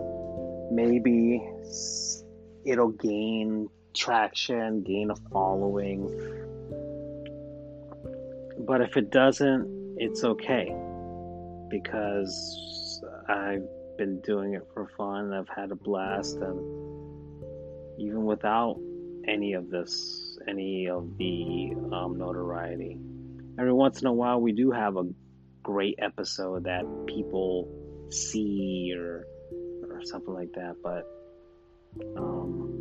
[0.71, 1.41] maybe
[2.65, 6.08] it'll gain traction, gain a following.
[8.65, 10.74] But if it doesn't, it's okay
[11.69, 13.63] because I've
[13.97, 15.34] been doing it for fun.
[15.34, 16.60] I've had a blast, and
[18.00, 18.78] even without
[19.28, 22.97] any of this, any of the um, notoriety,
[23.59, 25.03] every once in a while we do have a
[25.64, 27.68] great episode that people
[28.09, 29.26] see or
[29.84, 30.76] or something like that.
[30.84, 31.07] But
[32.18, 32.72] um,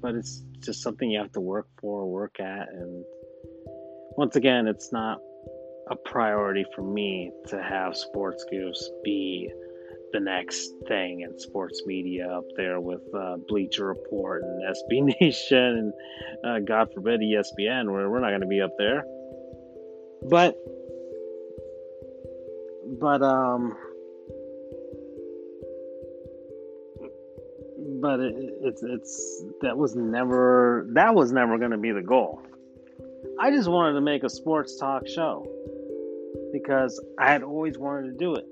[0.00, 3.04] but it's just something you have to work for, work at, and
[4.16, 5.18] once again, it's not
[5.90, 9.50] a priority for me to have Sports Goofs be
[10.12, 15.58] the next thing in sports media up there with uh, Bleacher Report and SB Nation
[15.58, 15.92] and
[16.44, 19.04] uh, God forbid ESPN, where we're not going to be up there.
[20.28, 20.56] But,
[23.00, 23.76] but um,
[28.00, 32.40] but it, it's it's that was never that was never going to be the goal.
[33.42, 35.44] I just wanted to make a sports talk show
[36.52, 38.46] because I had always wanted to do it.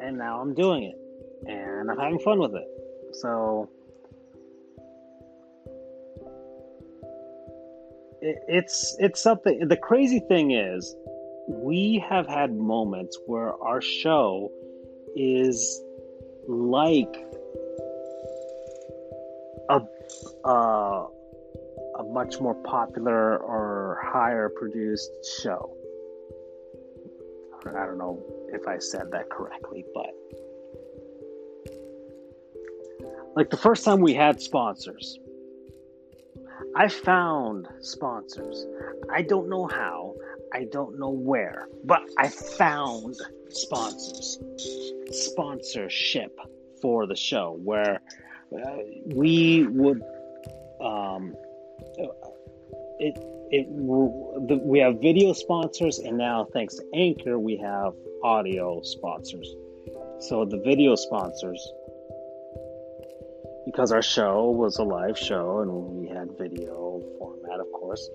[0.00, 0.96] and now I'm doing it,
[1.48, 2.68] and I'm having fun with it.
[3.14, 3.70] So
[8.20, 9.66] it, it's it's something.
[9.66, 10.94] The crazy thing is,
[11.48, 14.50] we have had moments where our show
[15.16, 15.82] is
[16.46, 17.16] like
[19.70, 19.80] a
[20.44, 21.06] uh,
[22.00, 25.10] a much more popular or higher produced
[25.42, 25.76] show.
[27.66, 30.14] I don't know if I said that correctly, but
[33.36, 35.18] like the first time we had sponsors,
[36.74, 38.66] I found sponsors.
[39.12, 40.14] I don't know how,
[40.54, 43.16] I don't know where, but I found
[43.50, 44.38] sponsors,
[45.10, 46.38] sponsorship
[46.80, 48.00] for the show where
[48.56, 50.02] uh, we would
[50.82, 51.34] um,
[52.98, 53.16] it
[53.50, 53.66] it
[54.64, 57.92] we have video sponsors and now thanks to anchor we have
[58.22, 59.48] audio sponsors.
[60.20, 61.60] So the video sponsors
[63.66, 68.08] because our show was a live show and we had video format of course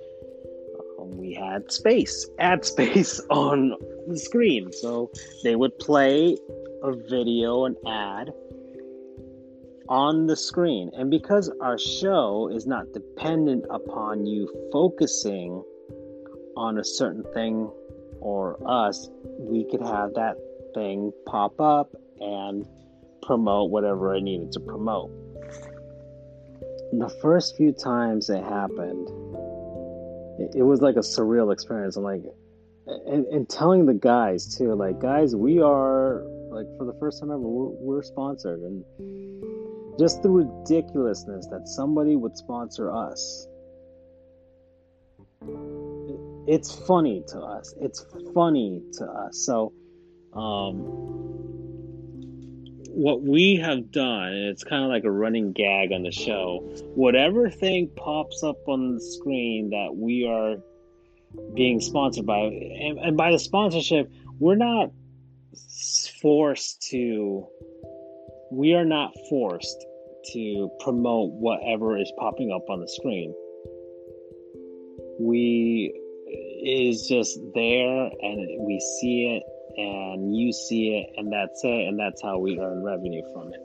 [0.99, 3.73] um, we had space ad space on
[4.07, 4.71] the screen.
[4.71, 5.11] So
[5.43, 6.37] they would play
[6.83, 8.31] a video an ad
[9.87, 10.91] on the screen.
[10.97, 15.63] And because our show is not dependent upon you focusing
[16.57, 17.69] on a certain thing
[18.19, 19.09] or us,
[19.39, 20.35] we could have that
[20.73, 22.65] thing pop up and
[23.23, 25.11] promote whatever it needed to promote.
[26.91, 29.09] The first few times it happened,
[30.55, 31.97] it, was like a surreal experience.
[31.97, 32.23] I'm like,
[32.85, 37.31] and, and telling the guys too, like, guys, we are like for the first time
[37.31, 38.83] ever, we're, we're sponsored, and
[39.99, 43.47] just the ridiculousness that somebody would sponsor us.
[46.47, 47.73] It's funny to us.
[47.79, 49.45] It's funny to us.
[49.45, 49.73] So,
[50.33, 51.23] um,
[52.95, 56.59] what we have done, it's kind of like a running gag on the show,
[56.95, 60.55] whatever thing pops up on the screen that we are
[61.53, 64.91] being sponsored by, and, and by the sponsorship, we're not
[66.21, 67.47] forced to
[68.55, 69.85] we are not forced
[70.31, 73.33] to promote whatever is popping up on the screen.
[75.19, 75.93] We
[76.63, 79.43] is just there and we see it
[79.77, 83.59] and you see it and that's it and that's how we earn revenue from it.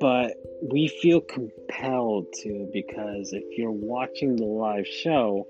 [0.00, 0.34] But
[0.70, 5.46] we feel compelled to because if you're watching the live show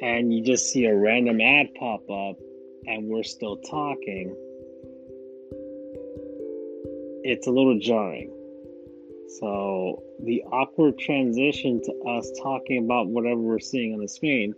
[0.00, 2.36] and you just see a random ad pop up
[2.86, 4.34] and we're still talking,
[7.22, 8.30] it's a little jarring.
[9.40, 14.54] So the awkward transition to us talking about whatever we're seeing on the screen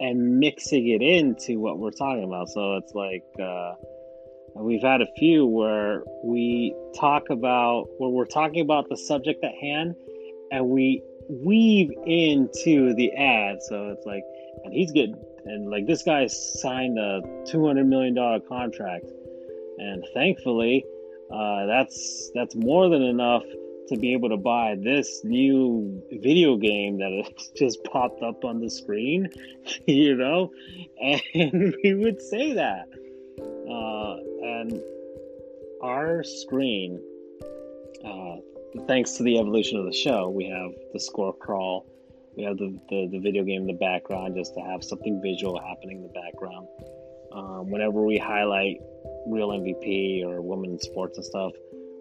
[0.00, 2.48] and mixing it into what we're talking about.
[2.48, 3.74] So it's like uh,
[4.54, 9.54] we've had a few where we talk about where we're talking about the subject at
[9.60, 9.94] hand
[10.50, 13.62] and we weave into the ad.
[13.62, 14.22] So it's like,
[14.64, 19.06] and he's getting and like this guy signed a two hundred million dollar contract,
[19.78, 20.84] and thankfully,
[21.30, 23.42] uh, that's that's more than enough
[23.88, 28.70] to be able to buy this new video game that just popped up on the
[28.70, 29.28] screen,
[29.86, 30.50] you know,
[31.00, 31.22] and
[31.84, 32.86] we would say that,
[33.68, 34.16] uh,
[34.46, 34.80] and
[35.82, 37.00] our screen.
[38.04, 38.36] Uh,
[38.86, 41.86] thanks to the evolution of the show, we have the score crawl
[42.36, 45.58] we have the, the, the, video game in the background just to have something visual
[45.58, 46.68] happening in the background.
[47.32, 48.76] Um, whenever we highlight
[49.26, 51.52] real MVP or women in sports and stuff,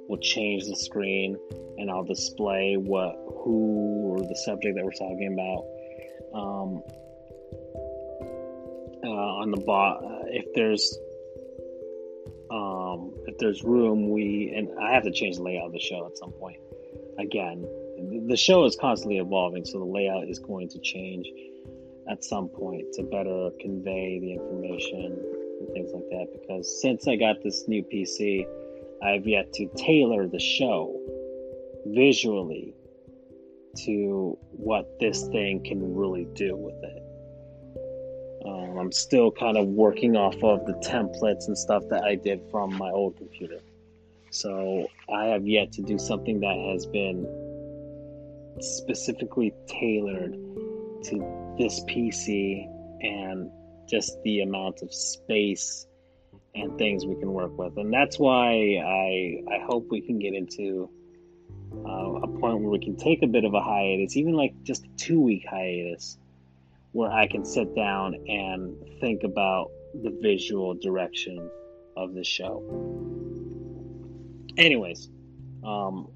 [0.07, 1.37] we'll change the screen
[1.77, 5.65] and I'll display what who or the subject that we're talking about.
[6.33, 6.83] Um,
[9.03, 10.97] uh, on the bot, uh, if there's
[12.51, 16.05] um, if there's room, we and I have to change the layout of the show
[16.05, 16.59] at some point.
[17.19, 17.65] Again,
[18.27, 21.27] the show is constantly evolving, so the layout is going to change
[22.09, 26.27] at some point to better convey the information and things like that.
[26.39, 28.45] Because since I got this new PC,
[29.03, 30.99] I've yet to tailor the show
[31.85, 32.73] visually
[33.85, 37.01] to what this thing can really do with it.
[38.45, 42.41] Um, I'm still kind of working off of the templates and stuff that I did
[42.51, 43.59] from my old computer.
[44.31, 47.25] So I have yet to do something that has been
[48.59, 50.33] specifically tailored
[51.05, 52.67] to this PC
[53.01, 53.49] and
[53.87, 55.87] just the amount of space
[56.53, 57.77] and things we can work with.
[57.77, 60.89] And that's why I I hope we can get into
[61.85, 64.85] uh, a point where we can take a bit of a hiatus, even like just
[64.85, 66.17] a two week hiatus,
[66.91, 69.71] where I can sit down and think about
[70.03, 71.49] the visual direction
[71.97, 72.63] of the show.
[74.57, 75.09] Anyways,
[75.63, 76.07] um,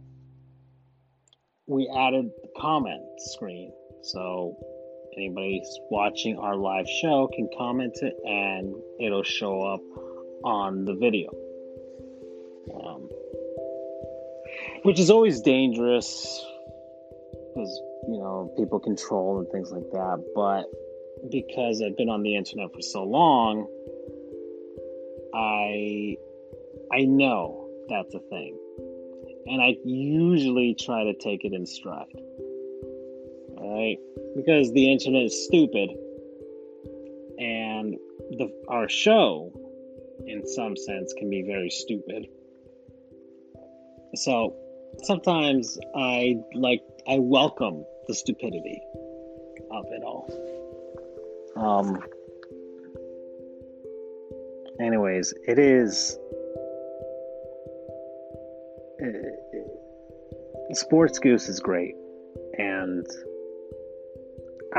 [1.68, 3.72] we added the comment screen.
[4.02, 4.56] So
[5.18, 9.82] anybody watching our live show can comment it and it'll show up
[10.44, 11.30] on the video.
[12.74, 13.10] Um,
[14.84, 16.46] which is always dangerous
[17.54, 20.24] because, you know, people control and things like that.
[20.36, 20.66] But
[21.32, 23.68] because I've been on the internet for so long,
[25.34, 26.16] I
[26.92, 28.58] I know that's a thing.
[29.48, 32.06] And I usually try to take it in stride.
[33.70, 33.98] Right?
[34.36, 35.90] Because the internet is stupid.
[37.38, 37.96] And
[38.32, 39.52] the our show
[40.26, 42.28] in some sense can be very stupid.
[44.16, 44.56] So
[45.04, 48.82] sometimes I like I welcome the stupidity
[49.72, 50.28] of it all.
[51.56, 52.04] Um
[54.82, 56.18] anyways, it is
[59.02, 59.08] uh,
[60.74, 61.96] Sports Goofs is great,
[62.58, 63.06] and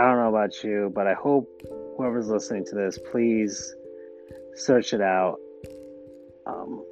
[0.00, 1.46] I don't know about you, but I hope
[1.98, 3.74] whoever's listening to this, please
[4.54, 5.36] search it out.
[6.46, 6.82] Um,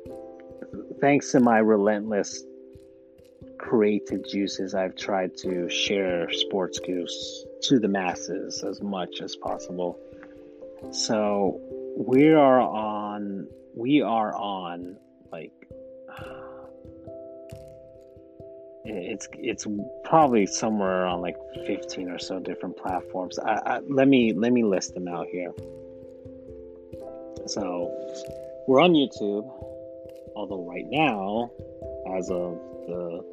[1.00, 2.44] thanks to my relentless
[3.56, 7.14] creative juices, I've tried to share Sports Goofs
[7.62, 9.98] to the masses as much as possible.
[10.90, 11.62] So
[11.96, 14.98] we are on, we are on
[15.32, 15.52] like
[18.89, 19.66] it's it's
[20.05, 21.36] probably somewhere around like
[21.66, 23.39] 15 or so different platforms.
[23.39, 25.53] I, I, let me let me list them out here.
[27.47, 27.95] So
[28.68, 29.51] we're on youtube
[30.36, 31.51] although right now
[32.18, 33.24] as of the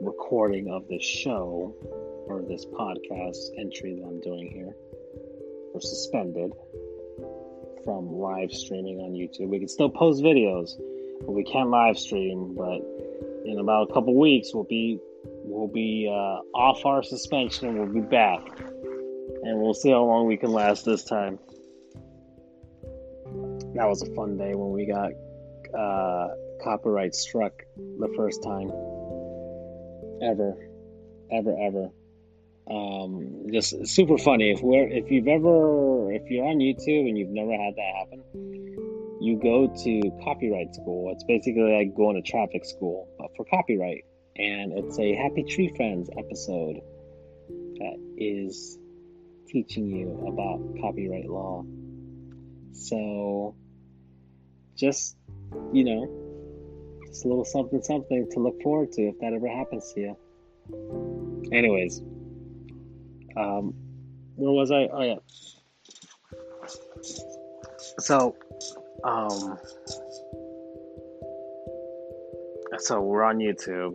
[0.00, 1.72] recording of this show
[2.26, 4.74] or this podcast entry that i'm doing here
[5.72, 6.50] we're suspended
[7.84, 10.72] from live streaming on youtube we can still post videos.
[11.24, 12.80] We can't live stream, but
[13.44, 18.02] in about a couple weeks we'll be we'll be uh, off our suspension and we'll
[18.02, 18.40] be back,
[19.42, 21.38] and we'll see how long we can last this time.
[23.74, 25.12] That was a fun day when we got
[25.78, 26.28] uh,
[26.62, 28.70] copyright struck the first time
[30.22, 30.54] ever,
[31.30, 31.88] ever, ever.
[32.70, 34.52] Um, just super funny.
[34.52, 38.81] If we're if you've ever if you're on YouTube and you've never had that happen
[39.22, 41.12] you go to copyright school.
[41.12, 44.04] It's basically like going to traffic school, but for copyright.
[44.36, 46.80] And it's a Happy Tree Friends episode
[47.48, 48.78] that is
[49.46, 51.64] teaching you about copyright law.
[52.72, 53.54] So,
[54.76, 55.16] just,
[55.72, 59.92] you know, just a little something, something to look forward to if that ever happens
[59.92, 60.16] to you.
[61.52, 62.02] Anyways,
[63.36, 63.74] um,
[64.34, 64.88] where was I?
[64.92, 65.16] Oh, yeah.
[67.98, 68.34] So,
[69.04, 69.58] um,
[72.78, 73.94] so we're on YouTube.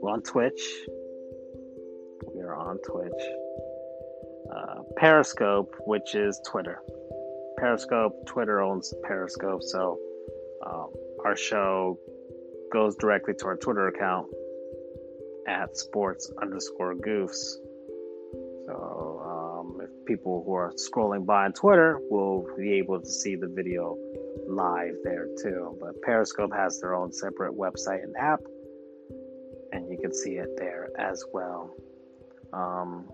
[0.00, 0.60] We're on Twitch.
[2.34, 3.12] We are on Twitch.
[4.54, 6.82] Uh, Periscope, which is Twitter.
[7.58, 9.98] Periscope, Twitter owns Periscope, so
[10.66, 10.88] um,
[11.24, 11.98] our show
[12.72, 14.26] goes directly to our Twitter account
[15.46, 17.56] at sports underscore goofs.
[18.66, 19.19] So
[20.06, 23.96] people who are scrolling by on Twitter will be able to see the video
[24.48, 25.76] live there too.
[25.80, 28.40] But Periscope has their own separate website and app,
[29.72, 31.74] and you can see it there as well.
[32.52, 33.10] Um,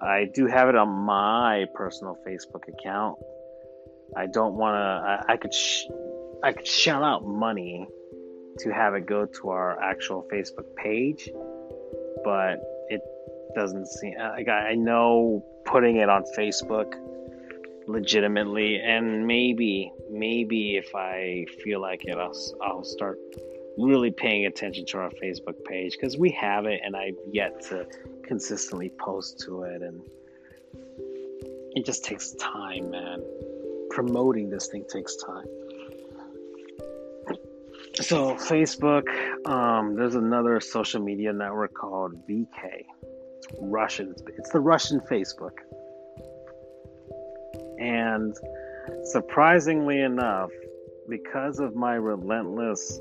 [0.00, 3.18] I do have it on my personal Facebook account.
[4.16, 5.30] I don't want to.
[5.30, 5.52] I, I, could.
[5.52, 5.86] Sh-
[6.42, 7.88] I could shell out money
[8.58, 11.28] to have it go to our actual Facebook page,
[12.24, 13.00] but it
[13.54, 14.14] doesn't seem.
[14.18, 16.94] Like I know putting it on Facebook
[17.88, 23.16] legitimately and maybe maybe if i feel like it i'll, I'll start
[23.78, 27.86] really paying attention to our facebook page because we have it and i've yet to
[28.24, 30.00] consistently post to it and
[31.76, 33.22] it just takes time man.
[33.90, 35.46] Promoting this thing takes time.
[37.94, 39.06] So facebook
[39.46, 42.84] um, there's another social media network called vk
[43.48, 45.58] it's russian it's the russian facebook
[47.78, 48.36] and
[49.04, 50.50] surprisingly enough,
[51.08, 53.00] because of my relentless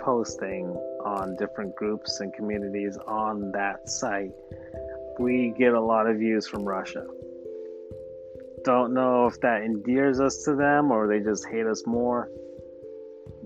[0.00, 0.68] posting
[1.04, 4.32] on different groups and communities on that site,
[5.18, 7.06] we get a lot of views from Russia.
[8.64, 12.28] Don't know if that endears us to them or they just hate us more,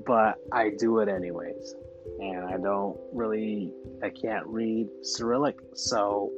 [0.06, 1.74] but I do it anyways.
[2.20, 6.30] And I don't really, I can't read Cyrillic, so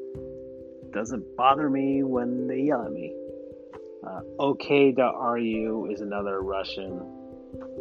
[0.82, 3.12] it doesn't bother me when they yell at me.
[4.06, 7.00] Uh, OK.ru is another Russian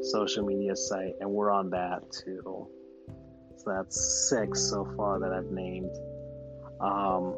[0.01, 2.67] social media site, and we're on that too.
[3.57, 5.91] So that's six so far that I've named.
[6.79, 7.37] Um,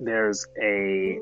[0.00, 1.18] there's a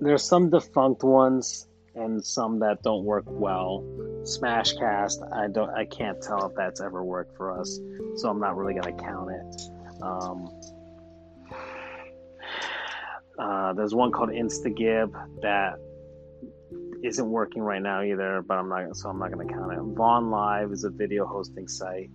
[0.00, 3.84] there's some defunct ones and some that don't work well.
[4.22, 7.78] Smashcast, I don't, I can't tell if that's ever worked for us,
[8.16, 9.62] so I'm not really gonna count it.
[10.02, 10.50] Um,
[13.38, 15.12] uh, there's one called Instagib
[15.42, 15.78] that
[17.02, 19.80] isn't working right now either, but I'm not, so I'm not gonna count it.
[19.80, 22.10] Vaughn Live is a video hosting site.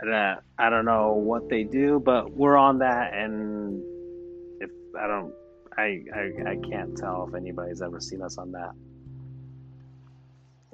[0.00, 3.82] That I don't know what they do, but we're on that, and
[4.60, 4.70] if
[5.00, 5.32] I don't
[5.76, 8.70] I, I, I can't tell if anybody's ever seen us on that.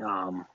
[0.05, 0.47] Um,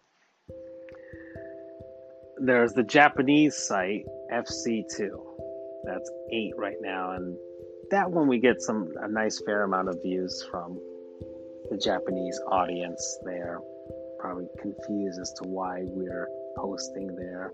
[2.37, 5.09] there's the Japanese site FC2.
[5.85, 7.37] That's eight right now, and
[7.91, 10.79] that one we get some a nice fair amount of views from
[11.69, 13.19] the Japanese audience.
[13.23, 13.59] They're
[14.19, 16.27] probably confused as to why we're
[16.57, 17.51] posting there.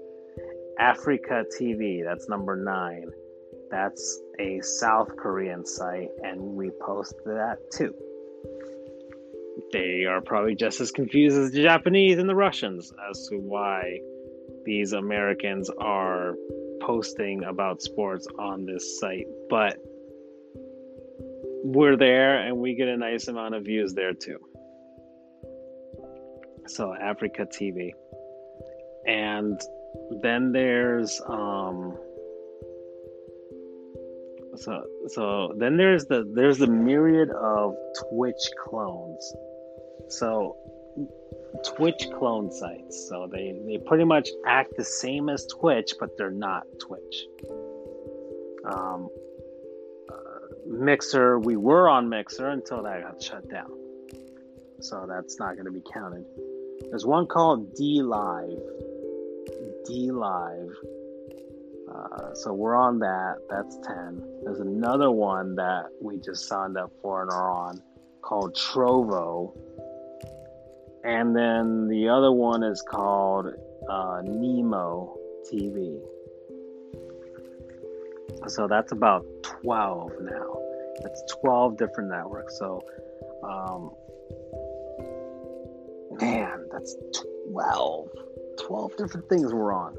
[0.80, 3.06] Afreeca TV, that's number nine.
[3.70, 7.94] That's a South Korean site, and we post that too.
[9.72, 14.00] They are probably just as confused as the Japanese and the Russians as to why
[14.66, 16.36] these Americans are
[16.82, 19.78] posting about sports on this site, but
[21.64, 24.40] we're there and we get a nice amount of views there too.
[26.68, 27.92] So, Afreeca TV.
[29.06, 29.60] And
[30.22, 31.98] then there's um,
[34.62, 37.76] so so then there's the there's the myriad of
[38.10, 39.34] Twitch clones.
[40.10, 40.56] So
[41.76, 43.08] Twitch clone sites.
[43.10, 47.26] So they they pretty much act the same as Twitch, but they're not Twitch.
[48.66, 49.10] Um,
[50.10, 50.14] uh,
[50.68, 53.72] Mixer, we were on Mixer until that got shut down.
[54.82, 56.26] So that's not going to be counted.
[56.90, 58.60] There's one called DLive.
[59.86, 60.70] D Live
[61.94, 63.36] uh, so we're on that.
[63.50, 64.42] That's 10.
[64.44, 67.82] There's another one that we just signed up for and are on
[68.22, 69.54] called Trovo.
[71.04, 73.48] And then the other one is called
[73.90, 75.18] uh, Nimo
[75.52, 76.00] TV.
[78.48, 80.62] So that's about 12 now.
[81.02, 82.58] That's 12 different networks.
[82.58, 82.82] So,
[83.44, 83.92] um,
[86.20, 86.96] man, that's
[87.52, 88.10] 12.
[88.60, 89.98] 12 different things we're on.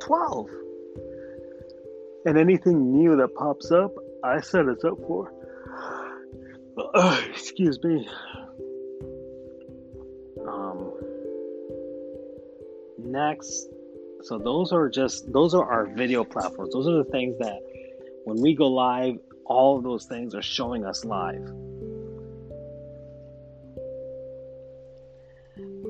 [0.00, 0.48] 12.
[2.26, 5.32] And anything new that pops up, I set us up for.
[6.76, 8.08] Uh, excuse me.
[10.48, 10.92] Um,
[12.98, 13.68] next,
[14.22, 16.72] so those are just those are our video platforms.
[16.72, 17.60] Those are the things that
[18.24, 21.44] when we go live, all of those things are showing us live.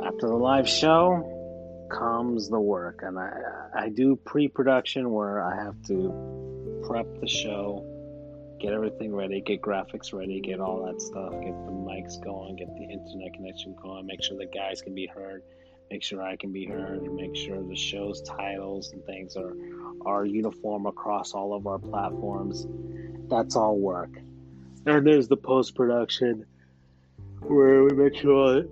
[0.05, 1.34] After the live show,
[1.95, 3.33] comes the work, and I
[3.75, 7.85] I do pre-production where I have to prep the show,
[8.61, 12.69] get everything ready, get graphics ready, get all that stuff, get the mics going, get
[12.75, 15.43] the internet connection going, make sure the guys can be heard,
[15.91, 19.55] make sure I can be heard, make sure the show's titles and things are
[20.05, 22.67] are uniform across all of our platforms.
[23.29, 24.11] That's all work.
[24.87, 26.45] And there's the post production
[27.41, 28.65] where we make sure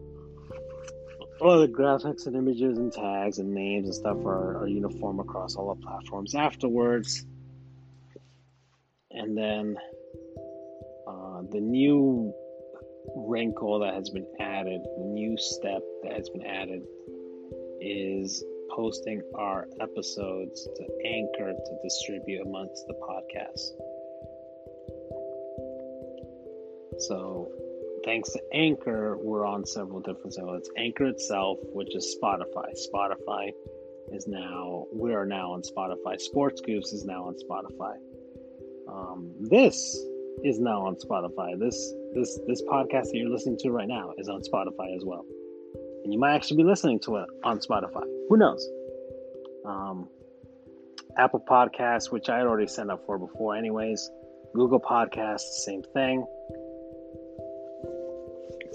[1.42, 5.56] all the graphics and images and tags and names and stuff are, are uniform across
[5.56, 7.26] all the platforms afterwards.
[9.10, 9.76] And then
[11.08, 12.32] uh, the new
[13.16, 16.82] wrinkle that has been added, the new step that has been added,
[17.80, 23.72] is posting our episodes to Anchor to distribute amongst the podcasts.
[27.00, 27.50] So
[28.04, 30.70] thanks to Anchor, we're on several different outlets.
[30.76, 32.66] Anchor itself, which is Spotify.
[32.92, 33.52] Spotify
[34.12, 36.20] is now, we are now on Spotify.
[36.20, 37.96] Sports Goofs is now on Spotify.
[38.88, 39.76] Um, this
[40.44, 41.58] is now on Spotify.
[41.58, 45.24] This this this podcast that you're listening to right now is on Spotify as well,
[46.04, 48.04] and you might actually be listening to it on Spotify.
[48.28, 48.68] Who knows?
[49.64, 50.08] Um,
[51.16, 54.10] Apple Podcasts, which I had already signed up for before, anyways.
[54.54, 56.26] Google Podcasts, same thing.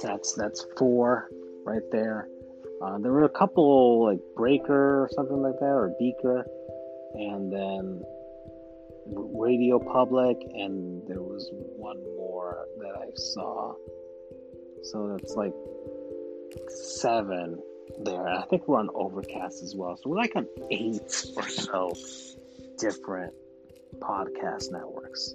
[0.01, 1.29] That's that's four
[1.65, 2.27] right there.
[2.81, 6.45] Uh, there were a couple like Breaker or something like that, or Beaker,
[7.15, 8.03] and then
[9.07, 13.73] Radio Public, and there was one more that I saw.
[14.83, 15.53] So that's like
[16.67, 17.59] seven
[18.03, 18.27] there.
[18.27, 19.97] I think we're on Overcast as well.
[19.97, 21.93] So we're like on eight or so
[22.77, 23.33] different
[23.99, 25.33] podcast networks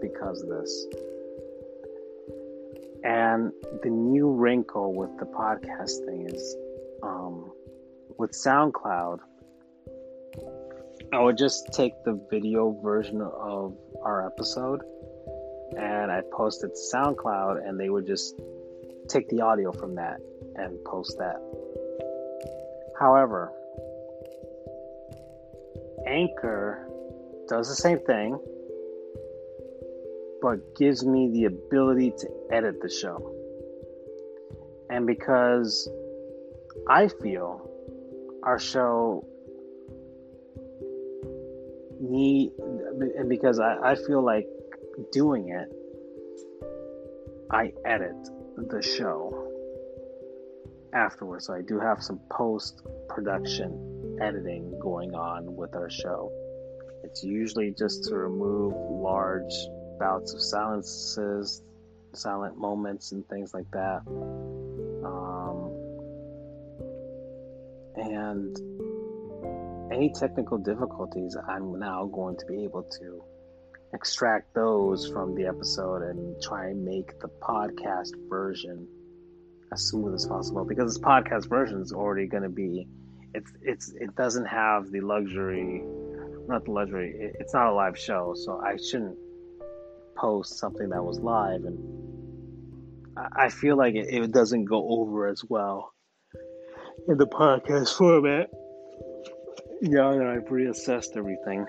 [0.00, 0.86] because of this.
[3.04, 6.56] And the new wrinkle with the podcast thing is
[7.02, 7.52] um,
[8.18, 9.18] with SoundCloud,
[11.12, 14.82] I would just take the video version of our episode
[15.76, 18.40] and I post it to SoundCloud, and they would just
[19.08, 20.20] take the audio from that
[20.56, 21.40] and post that.
[22.98, 23.52] However,
[26.06, 26.88] Anchor
[27.48, 28.38] does the same thing,
[30.42, 33.32] but gives me the ability to edit the show.
[34.90, 35.88] And because
[36.90, 37.70] I feel
[38.42, 39.24] our show
[42.00, 42.50] need,
[43.16, 44.48] and because I, I feel like
[45.12, 45.72] doing it,
[47.50, 48.16] I edit
[48.56, 49.48] the show
[50.92, 51.46] afterwards.
[51.46, 56.30] So I do have some post production editing going on with our show.
[57.04, 59.52] It's usually just to remove large
[60.02, 61.62] bouts of silences,
[62.12, 64.00] silent moments, and things like that.
[65.04, 65.70] Um,
[67.94, 73.22] and any technical difficulties, I'm now going to be able to
[73.94, 78.88] extract those from the episode and try and make the podcast version
[79.72, 82.86] as smooth as possible because this podcast version is already going to be
[83.34, 85.82] it's it's it doesn't have the luxury
[86.48, 89.16] not the luxury it, it's not a live show so i shouldn't
[90.16, 91.78] post something that was live and
[93.36, 95.92] i, feel like it, it doesn't go over as well
[97.08, 98.48] in the podcast format
[99.80, 101.66] yeah and i've reassessed everything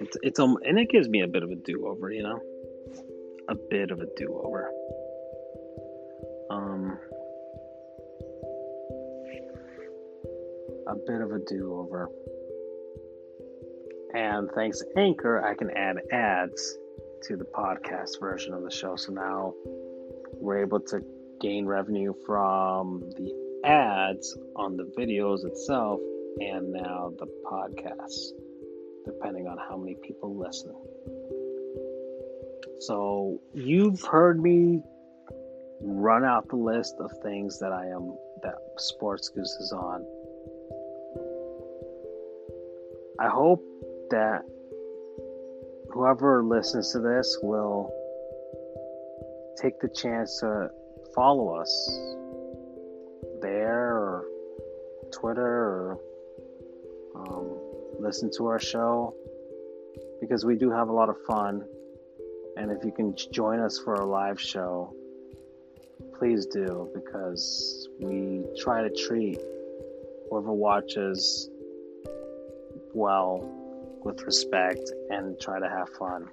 [0.00, 2.40] it's it's um, and it gives me a bit of a do over, you know,
[3.50, 4.70] a bit of a do over.
[6.50, 6.98] Um,
[10.88, 12.08] a bit of a do over.
[14.14, 16.78] And thanks to Anchor, I can add ads
[17.28, 18.96] to the podcast version of the show.
[18.96, 19.54] So now
[20.34, 21.00] we're able to
[21.40, 23.32] gain revenue from the
[23.64, 26.00] ads on the videos itself
[26.40, 28.32] and now the podcasts
[29.04, 30.74] depending on how many people listen.
[32.80, 34.82] So you've heard me
[35.82, 40.04] run out the list of things that I am that Sports Goofs is on.
[43.18, 43.62] I hope
[44.10, 44.42] that
[45.92, 47.92] whoever listens to this will
[49.60, 50.70] take the chance to
[51.14, 51.70] follow us
[53.42, 54.24] there or
[55.12, 55.98] Twitter or
[57.16, 57.58] um,
[57.98, 59.14] listen to our show
[60.20, 61.64] because we do have a lot of fun.
[62.56, 64.94] And if you can join us for a live show,
[66.18, 69.40] please do because we try to treat
[70.28, 71.48] whoever watches
[72.92, 73.59] well
[74.04, 76.26] with respect and try to have fun.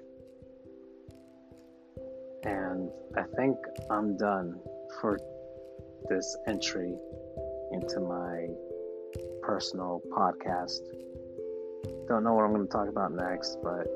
[2.44, 3.56] And I think
[3.90, 4.58] I'm done
[5.00, 5.18] for
[6.08, 6.94] this entry
[7.72, 8.46] into my
[9.42, 10.80] personal podcast.
[12.06, 13.86] Don't know what I'm going to talk about next, but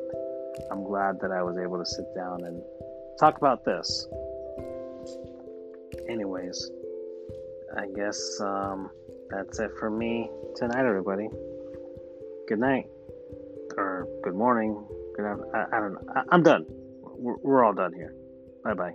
[0.71, 2.63] I'm glad that I was able to sit down and
[3.19, 4.07] talk about this.
[6.09, 6.71] Anyways,
[7.77, 8.91] I guess um,
[9.31, 11.29] that's it for me tonight, everybody.
[12.49, 12.87] Good night,
[13.77, 14.85] or good morning.
[15.17, 15.25] Good.
[15.25, 16.13] I, I don't know.
[16.15, 16.67] I, am done.
[17.03, 18.15] We're, we're all done here.
[18.65, 18.93] Bye bye.